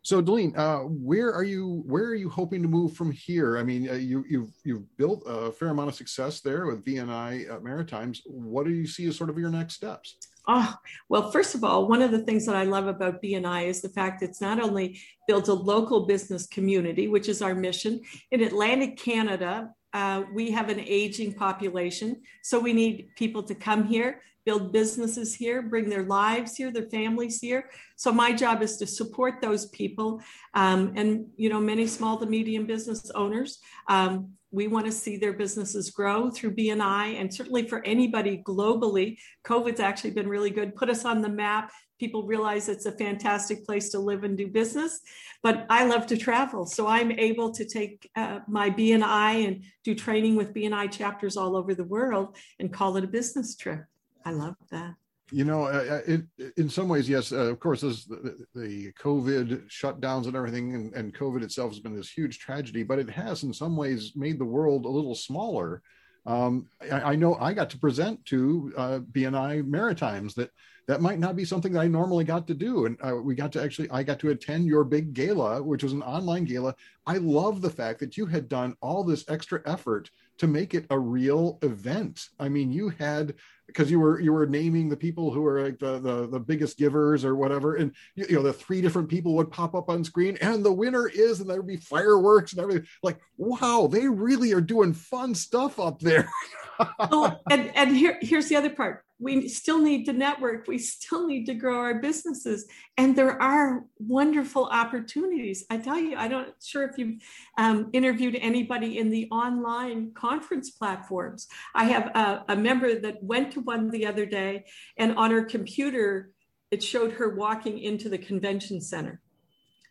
So, 0.06 0.22
Delene, 0.22 0.58
uh, 0.58 0.80
where 0.80 1.34
are 1.34 1.46
you? 1.46 1.82
Where 1.86 2.04
are 2.04 2.16
you 2.16 2.30
hoping 2.30 2.62
to 2.62 2.68
move 2.68 2.94
from 2.94 3.10
here? 3.10 3.58
I 3.58 3.64
mean, 3.64 3.90
uh, 3.90 3.94
you, 3.94 4.26
you've 4.28 4.52
you've 4.66 4.98
built 4.98 5.24
a 5.26 5.50
fair 5.50 5.70
amount 5.70 5.88
of 5.88 5.96
success 5.96 6.42
there 6.42 6.66
with 6.66 6.84
BNI 6.84 7.50
uh, 7.50 7.60
Maritimes. 7.62 8.22
What 8.26 8.66
do 8.66 8.74
you 8.74 8.86
see 8.86 9.08
as 9.08 9.16
sort 9.16 9.30
of 9.30 9.38
your 9.38 9.50
next 9.50 9.76
steps? 9.76 10.18
Oh, 10.48 10.76
well, 11.08 11.32
first 11.32 11.56
of 11.56 11.64
all, 11.64 11.88
one 11.88 12.02
of 12.02 12.12
the 12.12 12.24
things 12.24 12.46
that 12.46 12.56
I 12.56 12.64
love 12.64 12.88
about 12.88 13.22
BNI 13.22 13.68
is 13.68 13.82
the 13.82 13.90
fact 13.90 14.22
it's 14.22 14.42
not 14.42 14.62
only 14.62 15.00
builds 15.28 15.48
a 15.48 15.54
local 15.54 16.06
business 16.06 16.48
community, 16.48 17.08
which 17.08 17.30
is 17.30 17.42
our 17.42 17.56
mission. 17.56 18.02
In 18.32 18.42
Atlantic 18.42 18.98
Canada, 18.98 19.70
uh, 19.94 20.24
we 20.34 20.52
have 20.52 20.70
an 20.70 20.80
aging 20.80 21.34
population. 21.34 22.22
So 22.42 22.60
we 22.60 22.74
need 22.74 23.10
people 23.16 23.44
to 23.44 23.56
come 23.56 23.86
here, 23.86 24.22
build 24.46 24.74
businesses 24.74 25.34
here, 25.34 25.62
bring 25.62 25.90
their 25.90 26.04
lives 26.04 26.58
here, 26.58 26.72
their 26.72 26.90
families 26.90 27.40
here. 27.40 27.70
So 27.96 28.12
my 28.12 28.34
job 28.34 28.62
is 28.62 28.76
to 28.78 28.88
support 28.88 29.42
those 29.42 29.68
people 29.68 30.22
um, 30.56 30.94
and, 30.98 31.28
you 31.38 31.48
know, 31.48 31.62
many 31.62 31.88
small 31.88 32.18
to 32.18 32.26
medium 32.26 32.66
business 32.66 33.10
owners. 33.12 33.60
Um, 33.88 34.34
we 34.54 34.68
want 34.68 34.86
to 34.86 34.92
see 34.92 35.18
their 35.18 35.34
businesses 35.34 35.90
grow 35.90 36.30
through 36.30 36.56
BNI 36.56 37.20
and 37.20 37.34
certainly 37.34 37.68
for 37.68 37.84
anybody 37.84 38.44
globally. 38.46 39.18
COVID's 39.46 39.80
actually 39.80 40.12
been 40.12 40.30
really 40.30 40.52
good, 40.52 40.76
put 40.76 40.92
us 40.92 41.06
on 41.06 41.22
the 41.22 41.30
map. 41.30 41.72
People 42.00 42.28
realize 42.28 42.70
it's 42.70 42.86
a 42.86 42.92
fantastic 42.92 43.66
place 43.66 43.90
to 43.90 44.00
live 44.00 44.24
and 44.24 44.38
do 44.38 44.48
business. 44.48 45.00
But 45.42 45.66
I 45.70 45.86
love 45.86 46.06
to 46.08 46.18
travel. 46.18 46.68
So 46.68 46.88
I'm 46.88 47.12
able 47.12 47.52
to 47.52 47.66
take 47.66 48.10
uh, 48.16 48.40
my 48.48 48.70
BNI 48.70 49.48
and 49.48 49.64
do 49.84 49.96
training 49.96 50.36
with 50.36 50.54
BNI 50.54 50.92
chapters 50.92 51.36
all 51.36 51.56
over 51.56 51.74
the 51.74 51.84
world 51.84 52.38
and 52.60 52.72
call 52.72 52.96
it 52.98 53.04
a 53.04 53.08
business 53.08 53.56
trip. 53.56 53.86
I 54.24 54.32
love 54.32 54.56
that 54.70 54.94
you 55.34 55.46
know, 55.46 55.64
uh, 55.64 55.86
uh, 55.90 56.02
it, 56.06 56.54
in 56.58 56.70
some 56.70 56.88
ways, 56.88 57.10
yes, 57.10 57.32
uh, 57.32 57.38
of 57.38 57.60
course, 57.60 57.82
this, 57.82 58.06
the, 58.06 58.46
the, 58.54 58.92
COVID 58.94 59.68
shutdowns 59.68 60.28
and 60.28 60.36
everything, 60.36 60.76
and, 60.76 60.94
and, 60.94 61.14
COVID 61.14 61.42
itself 61.42 61.72
has 61.72 61.80
been 61.80 61.96
this 61.96 62.12
huge 62.12 62.38
tragedy, 62.38 62.84
but 62.84 63.00
it 63.00 63.10
has, 63.10 63.42
in 63.42 63.52
some 63.52 63.76
ways, 63.76 64.14
made 64.16 64.38
the 64.38 64.46
world 64.46 64.86
a 64.86 64.90
little 64.90 65.16
smaller. 65.16 65.82
Um, 66.28 66.68
I, 66.80 67.02
I, 67.02 67.16
know 67.16 67.36
I 67.36 67.54
got 67.54 67.72
to 67.72 67.80
present 67.80 68.24
to 68.28 68.74
uh, 68.78 69.00
BNI 69.12 69.66
Maritimes 69.66 70.36
that 70.36 70.52
that 70.88 71.02
might 71.02 71.20
not 71.20 71.36
be 71.36 71.46
something 71.46 71.74
that 71.74 71.80
I 71.80 71.88
normally 71.88 72.26
got 72.26 72.46
to 72.48 72.54
do. 72.54 72.86
And 72.86 72.98
uh, 73.02 73.16
we 73.16 73.36
got 73.36 73.52
to 73.54 73.64
actually, 73.64 73.90
I 73.90 74.04
got 74.04 74.20
to 74.20 74.30
attend 74.30 74.66
your 74.66 74.84
big 74.84 75.14
gala, 75.14 75.64
which 75.64 75.84
was 75.84 75.94
an 75.94 76.04
online 76.04 76.44
gala. 76.44 76.76
I 77.08 77.18
love 77.18 77.62
the 77.62 77.70
fact 77.70 78.00
that 78.02 78.18
you 78.18 78.26
had 78.26 78.50
done 78.50 78.76
all 78.82 79.04
this 79.04 79.26
extra 79.30 79.62
effort 79.66 80.10
to 80.38 80.48
make 80.48 80.74
it 80.74 80.86
a 80.90 81.00
real 81.00 81.58
event. 81.62 82.28
I 82.40 82.50
mean, 82.50 82.72
you 82.72 82.90
had 82.90 83.36
because 83.68 83.90
you 83.90 84.00
were 84.00 84.20
you 84.20 84.34
were 84.34 84.46
naming 84.46 84.90
the 84.90 84.98
people 84.98 85.32
who 85.32 85.46
are 85.46 85.64
like 85.64 85.80
the 85.80 86.00
the, 86.00 86.28
the 86.28 86.40
biggest 86.40 86.78
givers 86.78 87.26
or 87.26 87.36
whatever, 87.36 87.76
and 87.76 87.94
you, 88.16 88.26
you 88.30 88.36
know 88.36 88.44
the 88.44 88.54
three 88.54 88.82
different 88.82 89.10
people 89.10 89.36
would 89.36 89.52
pop 89.52 89.76
up 89.76 89.90
on 89.90 90.04
screen, 90.04 90.38
and 90.42 90.64
the 90.64 90.72
winner 90.72 91.08
is, 91.08 91.40
and 91.40 91.50
there'd 91.50 91.68
be 91.68 91.78
fireworks 91.78 92.54
and 92.54 92.62
everything. 92.62 92.86
Like, 93.02 93.20
wow, 93.38 93.88
they 93.92 94.08
really 94.08 94.54
are 94.54 94.62
doing 94.62 94.94
fun 94.94 95.36
stuff 95.36 95.80
up 95.80 96.00
there. 96.00 96.30
oh, 97.00 97.36
and 97.50 97.72
and 97.76 97.96
here 97.96 98.18
here's 98.22 98.50
the 98.50 98.56
other 98.56 98.70
part 98.70 99.04
we 99.24 99.48
still 99.48 99.80
need 99.80 100.04
to 100.06 100.14
network. 100.14 100.68
We 100.68 100.78
still 100.78 101.26
need 101.26 101.46
to 101.46 101.54
grow 101.54 101.78
our 101.78 101.96
businesses. 101.96 102.66
And 102.98 103.16
there 103.16 103.42
are 103.42 103.86
wonderful 103.98 104.66
opportunities. 104.66 105.66
I 105.70 105.78
tell 105.78 105.98
you 105.98 106.18
i 106.18 106.28
don't 106.28 106.50
sure 106.62 106.84
if 106.84 106.98
you've 106.98 107.22
um, 107.58 107.90
interviewed 107.94 108.36
anybody 108.36 109.00
in 109.00 109.10
the 109.10 109.30
online 109.32 110.12
conference 110.14 110.72
platforms. 110.72 111.48
I 111.74 111.86
have 111.86 112.08
a, 112.08 112.44
a 112.50 112.56
member 112.56 113.00
that 113.00 113.24
went 113.24 113.54
to 113.54 113.62
one 113.62 113.90
the 113.90 114.06
other 114.06 114.26
day 114.26 114.66
and 114.98 115.18
on 115.18 115.32
her 115.32 115.44
computer 115.44 116.32
it 116.70 116.84
showed 116.84 117.14
her 117.14 117.36
walking 117.36 117.80
into 117.80 118.10
the 118.10 118.18
convention 118.18 118.82
center. 118.82 119.22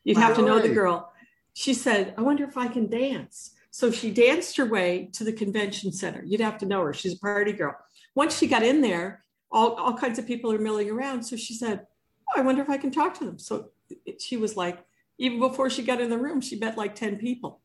You'd 0.04 0.18
have 0.18 0.36
to 0.36 0.42
know 0.42 0.58
the 0.58 0.74
girl. 0.74 1.12
She 1.54 1.74
said 1.74 2.14
i 2.18 2.22
wonder 2.22 2.44
if 2.44 2.56
i 2.56 2.68
can 2.68 2.88
dance. 2.88 3.54
So 3.70 3.90
she 3.90 4.10
danced 4.10 4.58
her 4.58 4.66
way 4.66 5.08
to 5.14 5.24
the 5.24 5.32
convention 5.32 5.92
center. 5.92 6.22
You'd 6.26 6.42
have 6.42 6.58
to 6.58 6.66
know 6.66 6.82
her. 6.82 6.92
She's 6.92 7.14
a 7.14 7.18
party 7.18 7.52
girl 7.52 7.76
once 8.14 8.38
she 8.38 8.46
got 8.46 8.62
in 8.62 8.80
there, 8.80 9.24
all, 9.50 9.74
all 9.74 9.94
kinds 9.94 10.18
of 10.18 10.26
people 10.26 10.52
are 10.52 10.58
milling 10.58 10.90
around. 10.90 11.22
So 11.22 11.36
she 11.36 11.54
said, 11.54 11.86
oh, 12.28 12.40
I 12.40 12.42
wonder 12.42 12.62
if 12.62 12.70
I 12.70 12.78
can 12.78 12.90
talk 12.90 13.14
to 13.18 13.24
them. 13.24 13.38
So 13.38 13.70
it, 14.06 14.20
she 14.20 14.36
was 14.36 14.56
like, 14.56 14.84
even 15.18 15.38
before 15.38 15.70
she 15.70 15.82
got 15.82 16.00
in 16.00 16.10
the 16.10 16.18
room, 16.18 16.40
she 16.40 16.56
met 16.56 16.76
like 16.76 16.94
10 16.94 17.18
people. 17.18 17.60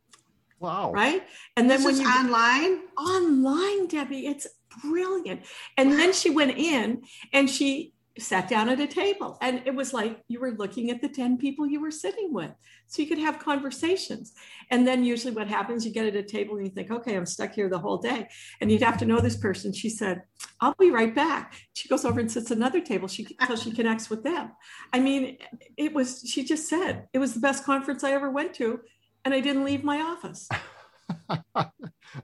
Wow. 0.60 0.92
Right. 0.92 1.24
And 1.56 1.70
then 1.70 1.84
this 1.84 1.86
when 1.86 2.02
you 2.02 2.08
online, 2.08 2.82
online, 2.98 3.88
Debbie, 3.88 4.26
it's 4.28 4.48
brilliant. 4.82 5.42
And 5.78 5.92
then 5.92 6.14
she 6.14 6.30
went 6.30 6.58
in 6.58 7.04
and 7.32 7.50
she 7.50 7.94
sat 8.20 8.48
down 8.48 8.70
at 8.70 8.80
a 8.80 8.88
table 8.88 9.38
and 9.42 9.62
it 9.66 9.74
was 9.74 9.94
like 9.94 10.22
you 10.28 10.40
were 10.40 10.52
looking 10.52 10.90
at 10.90 11.02
the 11.02 11.10
10 11.10 11.38
people 11.38 11.68
you 11.68 11.80
were 11.80 11.92
sitting 11.92 12.34
with. 12.34 12.52
So 12.88 13.02
you 13.02 13.08
could 13.08 13.20
have 13.20 13.40
conversations. 13.40 14.34
And 14.72 14.88
then 14.88 15.04
usually 15.04 15.34
what 15.34 15.48
happens 15.48 15.86
you 15.86 15.92
get 15.92 16.06
at 16.06 16.16
a 16.16 16.24
table 16.24 16.58
and 16.58 16.66
you 16.66 16.72
think 16.72 16.92
okay 16.92 17.16
i'm 17.16 17.26
stuck 17.26 17.54
here 17.54 17.70
the 17.70 17.80
whole 17.80 17.98
day. 17.98 18.28
And 18.62 18.72
you'd 18.72 18.82
have 18.82 18.98
to 19.00 19.06
know 19.06 19.20
this 19.20 19.38
person. 19.38 19.74
She 19.74 19.90
said 19.90 20.24
i'll 20.62 20.76
be 20.80 20.92
right 20.92 21.14
back. 21.14 21.56
She 21.74 21.90
goes 21.90 22.06
over 22.06 22.20
and 22.20 22.32
sits 22.32 22.52
another 22.52 22.82
table. 22.82 23.08
She 23.08 23.28
until 23.40 23.58
she 23.58 23.72
connects 23.72 24.10
with 24.10 24.24
them. 24.24 24.52
I 24.94 25.00
mean 25.00 25.38
it 25.76 25.94
was 25.94 26.24
she 26.28 26.44
just 26.44 26.68
said 26.68 27.08
it 27.14 27.20
was 27.20 27.34
the 27.34 27.40
best 27.40 27.64
conference 27.64 28.04
i 28.04 28.12
ever 28.12 28.30
went 28.30 28.54
to 28.56 28.80
and 29.26 29.34
i 29.34 29.40
didn't 29.40 29.66
leave 29.66 29.84
my 29.84 30.00
office. 30.00 30.48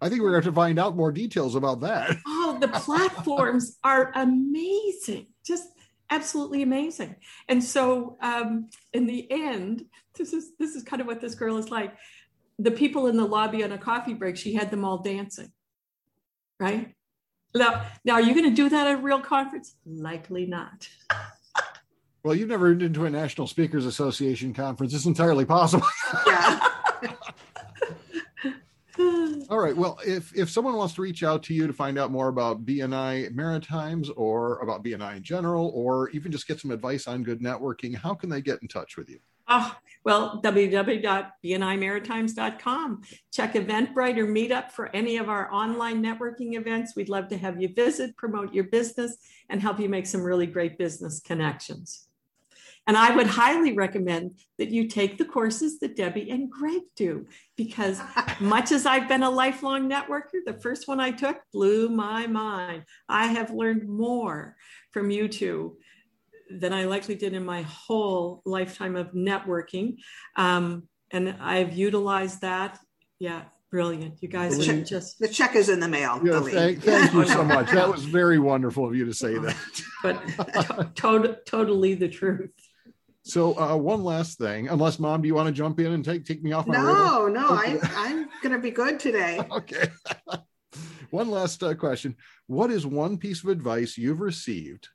I 0.01 0.09
think 0.09 0.21
we're 0.21 0.31
going 0.31 0.41
to 0.41 0.47
have 0.47 0.53
to 0.53 0.55
find 0.55 0.79
out 0.79 0.95
more 0.95 1.11
details 1.11 1.55
about 1.55 1.81
that. 1.81 2.17
Oh, 2.25 2.57
the 2.59 2.67
platforms 2.67 3.77
are 3.83 4.11
amazing. 4.15 5.27
Just 5.45 5.67
absolutely 6.13 6.61
amazing. 6.61 7.15
And 7.49 7.63
so 7.63 8.17
um, 8.21 8.69
in 8.93 9.07
the 9.07 9.27
end, 9.31 9.85
this 10.15 10.33
is 10.33 10.51
this 10.59 10.75
is 10.75 10.83
kind 10.83 11.01
of 11.01 11.07
what 11.07 11.21
this 11.21 11.35
girl 11.35 11.57
is 11.57 11.71
like. 11.71 11.95
The 12.59 12.71
people 12.71 13.07
in 13.07 13.17
the 13.17 13.25
lobby 13.25 13.63
on 13.63 13.71
a 13.71 13.77
coffee 13.77 14.13
break, 14.13 14.37
she 14.37 14.53
had 14.53 14.69
them 14.69 14.85
all 14.85 14.99
dancing. 14.99 15.51
Right? 16.59 16.93
Now, 17.55 17.85
now 18.05 18.13
are 18.13 18.21
you 18.21 18.33
going 18.33 18.49
to 18.49 18.55
do 18.55 18.69
that 18.69 18.87
at 18.87 18.93
a 18.95 18.97
real 18.97 19.21
conference? 19.21 19.75
Likely 19.85 20.45
not. 20.45 20.87
Well, 22.23 22.35
you've 22.35 22.49
never 22.49 22.73
been 22.73 22.93
to 22.93 23.05
a 23.05 23.09
National 23.09 23.47
Speakers 23.47 23.85
Association 23.85 24.53
conference. 24.53 24.93
It's 24.93 25.05
entirely 25.05 25.45
possible. 25.45 25.85
Yeah. 26.25 26.59
All 29.49 29.59
right. 29.59 29.75
Well, 29.75 29.99
if 30.05 30.33
if 30.35 30.49
someone 30.49 30.75
wants 30.75 30.93
to 30.95 31.01
reach 31.01 31.23
out 31.23 31.43
to 31.43 31.53
you 31.53 31.67
to 31.67 31.73
find 31.73 31.99
out 31.99 32.11
more 32.11 32.29
about 32.29 32.65
BNI 32.65 33.33
Maritimes 33.33 34.09
or 34.09 34.59
about 34.59 34.83
BNI 34.83 35.17
in 35.17 35.23
general, 35.23 35.71
or 35.75 36.09
even 36.09 36.31
just 36.31 36.47
get 36.47 36.59
some 36.59 36.71
advice 36.71 37.07
on 37.07 37.23
good 37.23 37.41
networking, 37.41 37.95
how 37.95 38.13
can 38.13 38.29
they 38.29 38.41
get 38.41 38.61
in 38.61 38.67
touch 38.67 38.97
with 38.97 39.09
you? 39.09 39.19
Oh, 39.47 39.75
well, 40.05 40.41
www.bnimaritimes.com. 40.43 43.01
Check 43.31 43.53
Eventbrite 43.53 44.17
or 44.17 44.27
Meetup 44.27 44.71
for 44.71 44.93
any 44.95 45.17
of 45.17 45.29
our 45.29 45.53
online 45.53 46.01
networking 46.01 46.57
events. 46.57 46.95
We'd 46.95 47.09
love 47.09 47.27
to 47.27 47.37
have 47.37 47.61
you 47.61 47.67
visit, 47.73 48.17
promote 48.17 48.53
your 48.53 48.63
business, 48.65 49.17
and 49.49 49.61
help 49.61 49.79
you 49.79 49.89
make 49.89 50.07
some 50.07 50.23
really 50.23 50.47
great 50.47 50.77
business 50.77 51.19
connections. 51.19 52.07
And 52.85 52.97
I 52.97 53.15
would 53.15 53.27
highly 53.27 53.73
recommend 53.73 54.39
that 54.57 54.69
you 54.69 54.87
take 54.87 55.17
the 55.17 55.25
courses 55.25 55.79
that 55.79 55.95
Debbie 55.95 56.29
and 56.29 56.49
Greg 56.49 56.81
do, 56.95 57.25
because 57.55 58.01
much 58.39 58.71
as 58.71 58.85
I've 58.85 59.07
been 59.07 59.23
a 59.23 59.29
lifelong 59.29 59.89
networker, 59.89 60.43
the 60.45 60.59
first 60.61 60.87
one 60.87 60.99
I 60.99 61.11
took 61.11 61.37
blew 61.53 61.89
my 61.89 62.27
mind. 62.27 62.83
I 63.07 63.27
have 63.27 63.51
learned 63.51 63.87
more 63.87 64.55
from 64.91 65.09
you 65.09 65.27
two 65.27 65.77
than 66.49 66.73
I 66.73 66.85
likely 66.85 67.15
did 67.15 67.33
in 67.33 67.45
my 67.45 67.61
whole 67.63 68.41
lifetime 68.45 68.95
of 68.95 69.11
networking. 69.13 69.97
Um, 70.35 70.87
and 71.11 71.35
I've 71.39 71.73
utilized 71.73 72.41
that. 72.41 72.79
Yeah, 73.19 73.43
brilliant. 73.71 74.21
You 74.21 74.27
guys 74.27 74.57
the 74.57 74.63
check, 74.65 74.85
just 74.85 75.19
the 75.19 75.27
check 75.27 75.55
is 75.55 75.69
in 75.69 75.79
the 75.79 75.87
mail. 75.87 76.19
Yeah, 76.23 76.41
thank, 76.41 76.83
thank, 76.83 77.13
you 77.13 77.25
so 77.25 77.43
much. 77.45 77.71
That 77.71 77.89
was 77.89 78.03
very 78.03 78.39
wonderful 78.39 78.85
of 78.85 78.95
you 78.95 79.05
to 79.05 79.13
say 79.13 79.37
that. 79.37 79.55
but 80.03 80.95
to- 80.97 81.39
totally 81.45 81.93
the 81.95 82.09
truth. 82.09 82.51
So 83.23 83.57
uh, 83.57 83.75
one 83.77 84.03
last 84.03 84.37
thing, 84.37 84.67
unless 84.67 84.99
mom, 84.99 85.21
do 85.21 85.27
you 85.27 85.35
want 85.35 85.47
to 85.47 85.53
jump 85.53 85.79
in 85.79 85.93
and 85.93 86.03
take 86.03 86.25
take 86.25 86.43
me 86.43 86.51
off? 86.51 86.67
My 86.67 86.75
no, 86.75 87.27
no, 87.27 87.47
I, 87.49 87.79
I'm 87.95 88.27
going 88.43 88.53
to 88.53 88.59
be 88.59 88.71
good 88.71 88.99
today. 88.99 89.39
okay. 89.51 89.89
one 91.09 91.31
last 91.31 91.63
uh, 91.63 91.73
question: 91.73 92.17
What 92.47 92.69
is 92.69 92.85
one 92.85 93.17
piece 93.17 93.41
of 93.41 93.49
advice 93.49 93.97
you've 93.97 94.19
received 94.19 94.89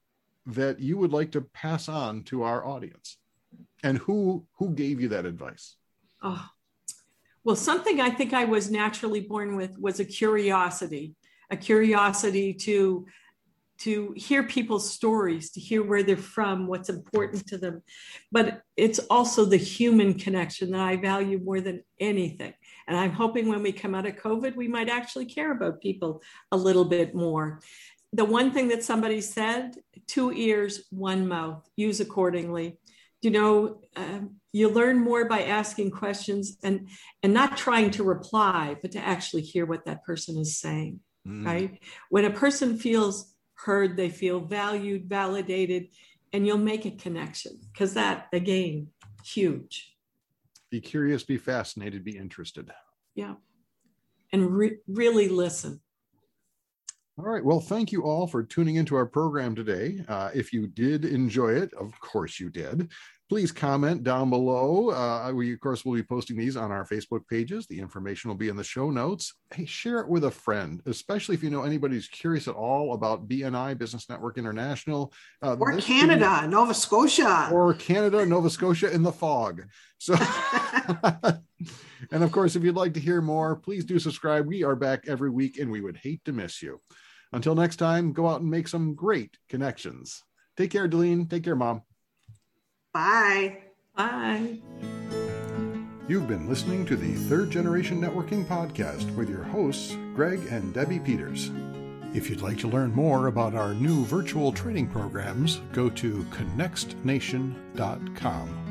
that 0.44 0.78
you 0.78 0.98
would 0.98 1.12
like 1.12 1.32
to 1.32 1.40
pass 1.40 1.88
on 1.88 2.22
to 2.24 2.42
our 2.42 2.66
audience, 2.66 3.16
and 3.82 3.96
who 3.96 4.46
who 4.58 4.70
gave 4.70 5.00
you 5.00 5.08
that 5.08 5.24
advice? 5.24 5.76
Oh, 6.22 6.50
well, 7.44 7.56
something 7.56 7.98
I 7.98 8.10
think 8.10 8.34
I 8.34 8.44
was 8.44 8.70
naturally 8.70 9.20
born 9.20 9.56
with 9.56 9.78
was 9.78 10.00
a 10.00 10.04
curiosity, 10.04 11.14
a 11.50 11.56
curiosity 11.56 12.52
to 12.52 13.06
to 13.78 14.12
hear 14.16 14.42
people's 14.42 14.92
stories, 14.92 15.50
to 15.52 15.60
hear 15.60 15.82
where 15.82 16.02
they're 16.02 16.16
from, 16.16 16.66
what's 16.66 16.88
important 16.88 17.46
to 17.46 17.58
them. 17.58 17.82
But 18.32 18.62
it's 18.76 18.98
also 19.10 19.44
the 19.44 19.56
human 19.56 20.14
connection 20.14 20.72
that 20.72 20.80
I 20.80 20.96
value 20.96 21.38
more 21.38 21.60
than 21.60 21.84
anything. 22.00 22.54
And 22.88 22.96
I'm 22.96 23.12
hoping 23.12 23.48
when 23.48 23.62
we 23.62 23.72
come 23.72 23.94
out 23.94 24.06
of 24.06 24.16
COVID, 24.16 24.56
we 24.56 24.68
might 24.68 24.88
actually 24.88 25.26
care 25.26 25.52
about 25.52 25.80
people 25.80 26.22
a 26.50 26.56
little 26.56 26.84
bit 26.84 27.14
more. 27.14 27.60
The 28.12 28.24
one 28.24 28.50
thing 28.50 28.68
that 28.68 28.82
somebody 28.82 29.20
said 29.20 29.76
two 30.06 30.32
ears, 30.32 30.84
one 30.90 31.28
mouth, 31.28 31.68
use 31.76 32.00
accordingly. 32.00 32.78
You 33.20 33.30
know, 33.30 33.80
um, 33.96 34.36
you 34.52 34.70
learn 34.70 34.98
more 34.98 35.24
by 35.26 35.42
asking 35.42 35.90
questions 35.90 36.56
and, 36.62 36.88
and 37.22 37.34
not 37.34 37.56
trying 37.56 37.90
to 37.92 38.04
reply, 38.04 38.76
but 38.80 38.92
to 38.92 38.98
actually 38.98 39.42
hear 39.42 39.66
what 39.66 39.84
that 39.84 40.04
person 40.04 40.38
is 40.38 40.58
saying. 40.58 41.00
Mm. 41.26 41.44
Right. 41.44 41.82
When 42.08 42.24
a 42.24 42.30
person 42.30 42.78
feels 42.78 43.34
heard, 43.58 43.96
they 43.96 44.08
feel 44.08 44.40
valued, 44.40 45.08
validated, 45.08 45.88
and 46.32 46.46
you'll 46.46 46.58
make 46.58 46.86
a 46.86 46.90
connection 46.92 47.58
because 47.72 47.94
that, 47.94 48.28
again, 48.32 48.88
huge. 49.24 49.96
Be 50.70 50.80
curious, 50.80 51.24
be 51.24 51.38
fascinated, 51.38 52.04
be 52.04 52.16
interested. 52.16 52.70
Yeah. 53.14 53.34
And 54.32 54.50
re- 54.50 54.78
really 54.86 55.28
listen. 55.28 55.80
All 57.18 57.24
right. 57.24 57.44
Well, 57.44 57.60
thank 57.60 57.90
you 57.90 58.02
all 58.02 58.28
for 58.28 58.44
tuning 58.44 58.76
into 58.76 58.94
our 58.94 59.06
program 59.06 59.56
today. 59.56 60.04
Uh, 60.06 60.30
if 60.34 60.52
you 60.52 60.68
did 60.68 61.04
enjoy 61.04 61.54
it, 61.54 61.74
of 61.74 61.98
course 62.00 62.38
you 62.38 62.50
did 62.50 62.90
please 63.28 63.52
comment 63.52 64.02
down 64.02 64.30
below. 64.30 64.90
Uh, 64.90 65.30
we, 65.32 65.52
of 65.52 65.60
course, 65.60 65.84
will 65.84 65.94
be 65.94 66.02
posting 66.02 66.36
these 66.36 66.56
on 66.56 66.72
our 66.72 66.84
Facebook 66.84 67.26
pages. 67.28 67.66
The 67.66 67.78
information 67.78 68.28
will 68.28 68.36
be 68.36 68.48
in 68.48 68.56
the 68.56 68.64
show 68.64 68.90
notes. 68.90 69.34
Hey, 69.52 69.66
share 69.66 70.00
it 70.00 70.08
with 70.08 70.24
a 70.24 70.30
friend, 70.30 70.80
especially 70.86 71.34
if 71.34 71.42
you 71.42 71.50
know 71.50 71.62
anybody 71.62 71.94
who's 71.94 72.08
curious 72.08 72.48
at 72.48 72.54
all 72.54 72.94
about 72.94 73.28
BNI, 73.28 73.76
Business 73.76 74.08
Network 74.08 74.38
International. 74.38 75.12
Uh, 75.42 75.56
or 75.60 75.76
Canada, 75.76 76.40
be, 76.42 76.48
Nova 76.48 76.72
Scotia. 76.72 77.50
Or 77.52 77.74
Canada, 77.74 78.24
Nova 78.24 78.48
Scotia 78.48 78.90
in 78.90 79.02
the 79.02 79.12
fog. 79.12 79.64
So, 79.98 80.14
and 82.10 82.24
of 82.24 82.32
course, 82.32 82.56
if 82.56 82.62
you'd 82.62 82.76
like 82.76 82.94
to 82.94 83.00
hear 83.00 83.20
more, 83.20 83.56
please 83.56 83.84
do 83.84 83.98
subscribe. 83.98 84.46
We 84.46 84.64
are 84.64 84.76
back 84.76 85.06
every 85.06 85.30
week 85.30 85.58
and 85.58 85.70
we 85.70 85.80
would 85.80 85.98
hate 85.98 86.24
to 86.24 86.32
miss 86.32 86.62
you. 86.62 86.80
Until 87.32 87.54
next 87.54 87.76
time, 87.76 88.12
go 88.12 88.26
out 88.26 88.40
and 88.40 88.50
make 88.50 88.68
some 88.68 88.94
great 88.94 89.36
connections. 89.50 90.22
Take 90.56 90.70
care, 90.70 90.88
Delene. 90.88 91.28
Take 91.28 91.44
care, 91.44 91.56
Mom. 91.56 91.82
Bye. 92.98 93.58
Bye. 93.94 94.58
You've 96.08 96.26
been 96.26 96.48
listening 96.48 96.84
to 96.86 96.96
the 96.96 97.14
Third 97.14 97.48
Generation 97.48 98.00
Networking 98.00 98.44
Podcast 98.44 99.14
with 99.14 99.30
your 99.30 99.44
hosts, 99.44 99.96
Greg 100.16 100.40
and 100.50 100.74
Debbie 100.74 100.98
Peters. 100.98 101.52
If 102.12 102.28
you'd 102.28 102.40
like 102.40 102.58
to 102.58 102.66
learn 102.66 102.92
more 102.92 103.28
about 103.28 103.54
our 103.54 103.72
new 103.72 104.04
virtual 104.04 104.50
training 104.50 104.88
programs, 104.88 105.60
go 105.72 105.88
to 105.90 106.26
connextnation.com. 106.32 108.67